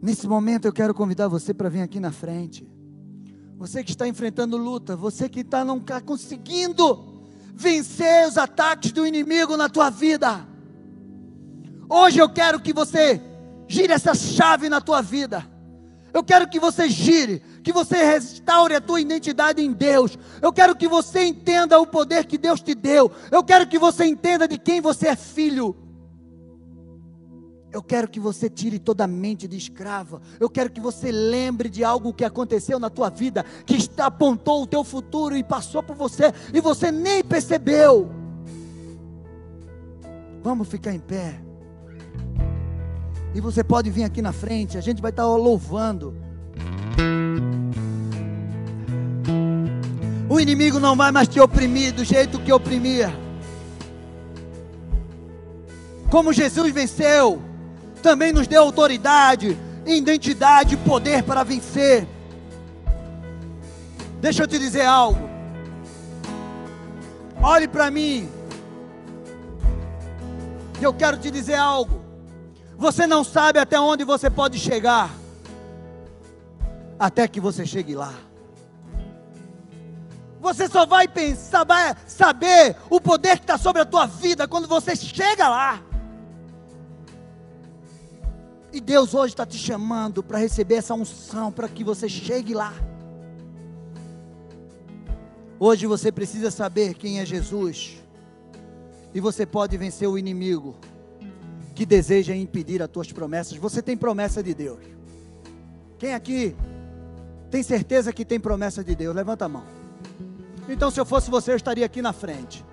[0.00, 2.68] Nesse momento eu quero convidar você para vir aqui na frente.
[3.56, 7.22] Você que está enfrentando luta, você que está não está conseguindo
[7.54, 10.46] vencer os ataques do inimigo na tua vida.
[11.88, 13.20] Hoje eu quero que você
[13.66, 15.44] gire essa chave na tua vida.
[16.14, 20.16] Eu quero que você gire, que você restaure a tua identidade em Deus.
[20.40, 23.10] Eu quero que você entenda o poder que Deus te deu.
[23.30, 25.76] Eu quero que você entenda de quem você é filho.
[27.70, 30.22] Eu quero que você tire toda a mente de escrava.
[30.40, 34.66] Eu quero que você lembre de algo que aconteceu na tua vida, que apontou o
[34.66, 38.10] teu futuro e passou por você e você nem percebeu.
[40.42, 41.40] Vamos ficar em pé.
[43.34, 46.16] E você pode vir aqui na frente, a gente vai estar louvando.
[50.30, 53.12] O inimigo não vai mais te oprimir do jeito que oprimia.
[56.10, 57.47] Como Jesus venceu
[57.98, 62.06] também nos deu autoridade, identidade e poder para vencer.
[64.20, 65.28] Deixa eu te dizer algo.
[67.40, 68.28] Olhe para mim.
[70.80, 72.02] Eu quero te dizer algo.
[72.76, 75.10] Você não sabe até onde você pode chegar,
[76.98, 78.14] até que você chegue lá.
[80.40, 84.68] Você só vai pensar, vai saber o poder que está sobre a tua vida quando
[84.68, 85.80] você chega lá.
[88.72, 92.74] E Deus hoje está te chamando para receber essa unção, para que você chegue lá.
[95.58, 97.96] Hoje você precisa saber quem é Jesus.
[99.14, 100.76] E você pode vencer o inimigo
[101.74, 103.56] que deseja impedir as tuas promessas.
[103.56, 104.80] Você tem promessa de Deus.
[105.98, 106.54] Quem aqui
[107.50, 109.14] tem certeza que tem promessa de Deus?
[109.14, 109.64] Levanta a mão.
[110.68, 112.64] Então, se eu fosse você, eu estaria aqui na frente.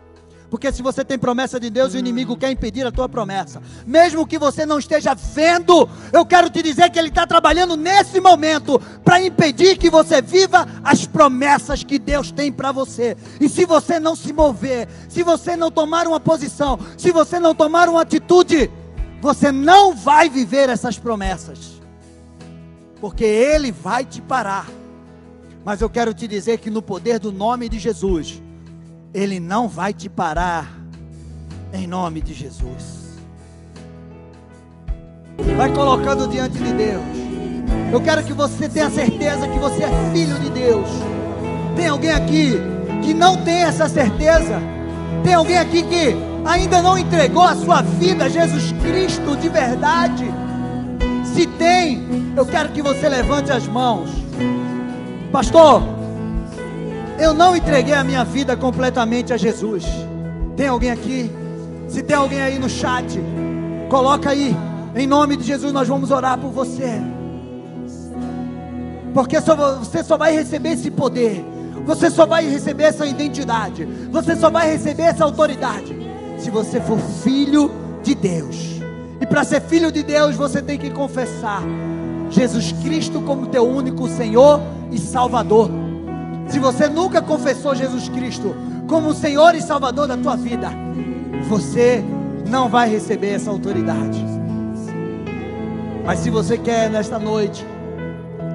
[0.49, 3.61] Porque se você tem promessa de Deus, o inimigo quer impedir a tua promessa.
[3.85, 8.21] Mesmo que você não esteja vendo, eu quero te dizer que ele está trabalhando nesse
[8.21, 13.17] momento para impedir que você viva as promessas que Deus tem para você.
[13.39, 17.55] E se você não se mover, se você não tomar uma posição, se você não
[17.55, 18.69] tomar uma atitude,
[19.21, 21.81] você não vai viver essas promessas.
[23.01, 24.69] Porque ele vai te parar.
[25.65, 28.41] Mas eu quero te dizer que no poder do nome de Jesus,
[29.15, 30.69] ele não vai te parar,
[31.71, 33.15] em nome de Jesus.
[35.55, 37.01] Vai colocando diante de Deus.
[37.93, 40.89] Eu quero que você tenha certeza que você é filho de Deus.
[41.77, 42.59] Tem alguém aqui
[43.03, 44.61] que não tem essa certeza?
[45.23, 46.13] Tem alguém aqui que
[46.43, 50.25] ainda não entregou a sua vida a Jesus Cristo de verdade?
[51.23, 54.09] Se tem, eu quero que você levante as mãos.
[55.31, 55.94] Pastor,
[57.19, 59.85] eu não entreguei a minha vida completamente a Jesus.
[60.55, 61.31] Tem alguém aqui?
[61.87, 63.19] Se tem alguém aí no chat,
[63.89, 64.55] coloca aí.
[64.95, 67.01] Em nome de Jesus, nós vamos orar por você.
[69.13, 71.43] Porque só, você só vai receber esse poder.
[71.85, 73.85] Você só vai receber essa identidade.
[74.11, 75.95] Você só vai receber essa autoridade.
[76.37, 77.71] Se você for filho
[78.03, 78.81] de Deus.
[79.21, 81.61] E para ser filho de Deus, você tem que confessar
[82.29, 84.61] Jesus Cristo como teu único Senhor
[84.91, 85.84] e Salvador.
[86.47, 88.55] Se você nunca confessou Jesus Cristo
[88.87, 90.69] como Senhor e Salvador da tua vida,
[91.47, 92.03] você
[92.47, 94.23] não vai receber essa autoridade.
[96.05, 97.65] Mas se você quer nesta noite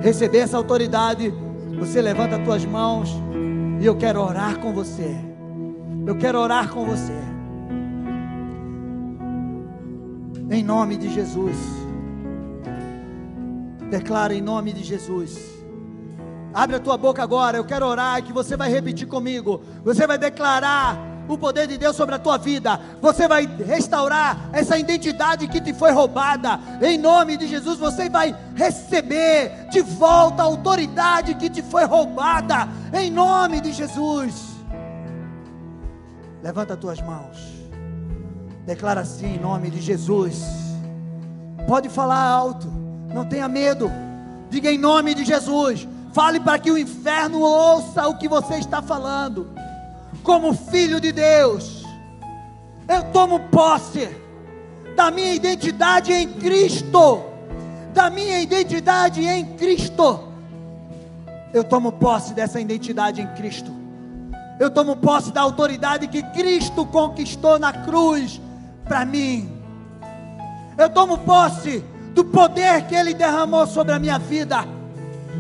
[0.03, 1.35] receber essa autoridade,
[1.79, 3.11] você levanta as tuas mãos
[3.81, 5.17] e eu quero orar com você.
[6.07, 7.13] Eu quero orar com você.
[10.51, 11.57] Em nome de Jesus.
[13.91, 15.60] Declara em nome de Jesus.
[16.53, 19.63] Abre a tua boca agora, eu quero orar que você vai repetir comigo.
[19.85, 22.81] Você vai declarar o poder de Deus sobre a tua vida.
[23.01, 26.59] Você vai restaurar essa identidade que te foi roubada.
[26.83, 32.69] Em nome de Jesus, você vai receber de volta a autoridade que te foi roubada.
[32.93, 34.51] Em nome de Jesus.
[36.43, 37.39] Levanta as tuas mãos.
[38.67, 40.43] Declara assim em nome de Jesus.
[41.67, 42.67] Pode falar alto.
[43.15, 43.91] Não tenha medo.
[44.49, 45.87] Diga em nome de Jesus.
[46.13, 49.49] Fale para que o inferno ouça o que você está falando.
[50.23, 51.85] Como filho de Deus,
[52.89, 54.09] eu tomo posse
[54.97, 57.23] da minha identidade em Cristo.
[57.95, 60.29] Da minha identidade em Cristo.
[61.53, 63.73] Eu tomo posse dessa identidade em Cristo.
[64.59, 68.41] Eu tomo posse da autoridade que Cristo conquistou na cruz
[68.85, 69.51] para mim.
[70.77, 71.85] Eu tomo posse
[72.15, 74.80] do poder que Ele derramou sobre a minha vida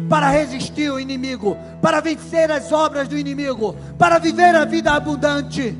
[0.08, 5.76] para resistir ao inimigo, para vencer as obras do inimigo, para viver a vida abundante.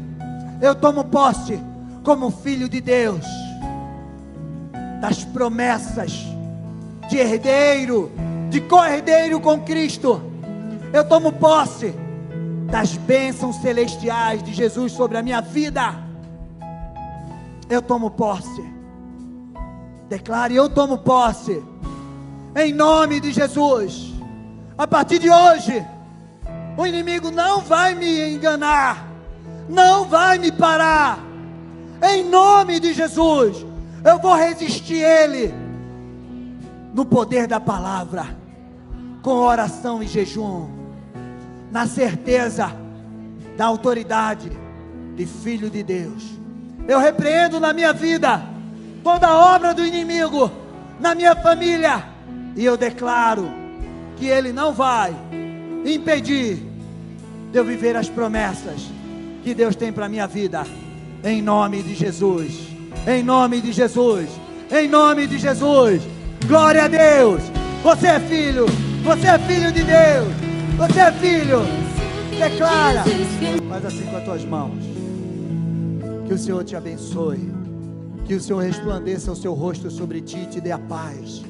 [0.60, 1.60] Eu tomo posse
[2.02, 3.24] como filho de Deus
[5.00, 6.12] das promessas
[7.08, 8.12] de herdeiro,
[8.50, 10.22] de co-herdeiro com Cristo.
[10.92, 11.94] Eu tomo posse
[12.70, 15.94] das bênçãos celestiais de Jesus sobre a minha vida.
[17.68, 18.64] Eu tomo posse.
[20.08, 21.62] Declare, eu tomo posse.
[22.56, 24.09] Em nome de Jesus.
[24.80, 25.86] A partir de hoje,
[26.74, 29.06] o inimigo não vai me enganar,
[29.68, 31.18] não vai me parar.
[32.02, 33.66] Em nome de Jesus,
[34.02, 35.54] eu vou resistir ele
[36.94, 38.34] no poder da palavra,
[39.20, 40.70] com oração e jejum,
[41.70, 42.74] na certeza
[43.58, 44.50] da autoridade
[45.14, 46.24] de filho de Deus.
[46.88, 48.42] Eu repreendo na minha vida
[49.04, 50.50] toda obra do inimigo,
[50.98, 52.02] na minha família,
[52.56, 53.59] e eu declaro
[54.20, 55.16] que Ele não vai
[55.84, 56.58] impedir
[57.50, 58.86] de eu viver as promessas
[59.42, 60.62] que Deus tem para a minha vida,
[61.24, 62.52] em nome de Jesus,
[63.06, 64.28] em nome de Jesus,
[64.70, 66.02] em nome de Jesus,
[66.46, 67.42] glória a Deus.
[67.82, 68.66] Você é filho,
[69.02, 70.28] você é filho de Deus,
[70.76, 71.60] você é filho.
[72.38, 73.04] Declara,
[73.70, 74.84] faz assim com as tuas mãos.
[76.28, 77.50] Que o Senhor te abençoe,
[78.26, 81.42] Que o Senhor resplandeça o seu rosto sobre ti, te dê a paz,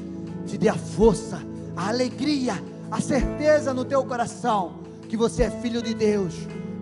[0.46, 5.82] te dê a força, a alegria, a certeza no teu coração que você é filho
[5.82, 6.34] de Deus.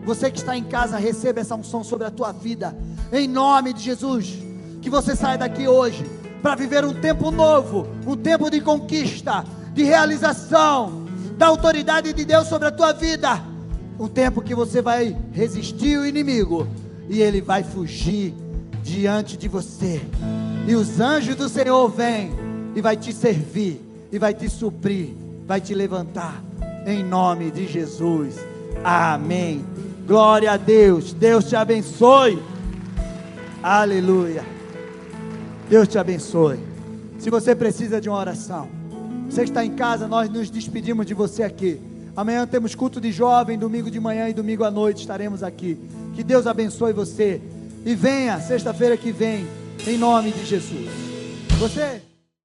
[0.04, 2.76] Você que está em casa, receba essa unção sobre a tua vida,
[3.12, 4.38] em nome de Jesus.
[4.80, 6.04] Que você saia daqui hoje
[6.42, 12.48] para viver um tempo novo, um tempo de conquista, de realização, da autoridade de Deus
[12.48, 13.42] sobre a tua vida.
[13.98, 16.66] Um tempo que você vai resistir o inimigo
[17.08, 18.34] e ele vai fugir
[18.82, 20.00] diante de você.
[20.66, 22.30] E os anjos do Senhor vêm
[22.74, 23.80] e vai te servir,
[24.10, 25.14] e vai te suprir,
[25.46, 26.42] vai te levantar.
[26.86, 28.36] Em nome de Jesus.
[28.82, 29.64] Amém.
[30.06, 31.12] Glória a Deus.
[31.12, 32.42] Deus te abençoe.
[33.62, 34.44] Aleluia.
[35.68, 36.58] Deus te abençoe.
[37.18, 38.68] Se você precisa de uma oração,
[39.28, 41.78] você está em casa, nós nos despedimos de você aqui.
[42.16, 45.78] Amanhã temos culto de jovem, domingo de manhã e domingo à noite estaremos aqui.
[46.14, 47.40] Que Deus abençoe você.
[47.84, 49.46] E venha sexta-feira que vem,
[49.86, 50.88] em nome de Jesus.
[51.58, 52.02] Você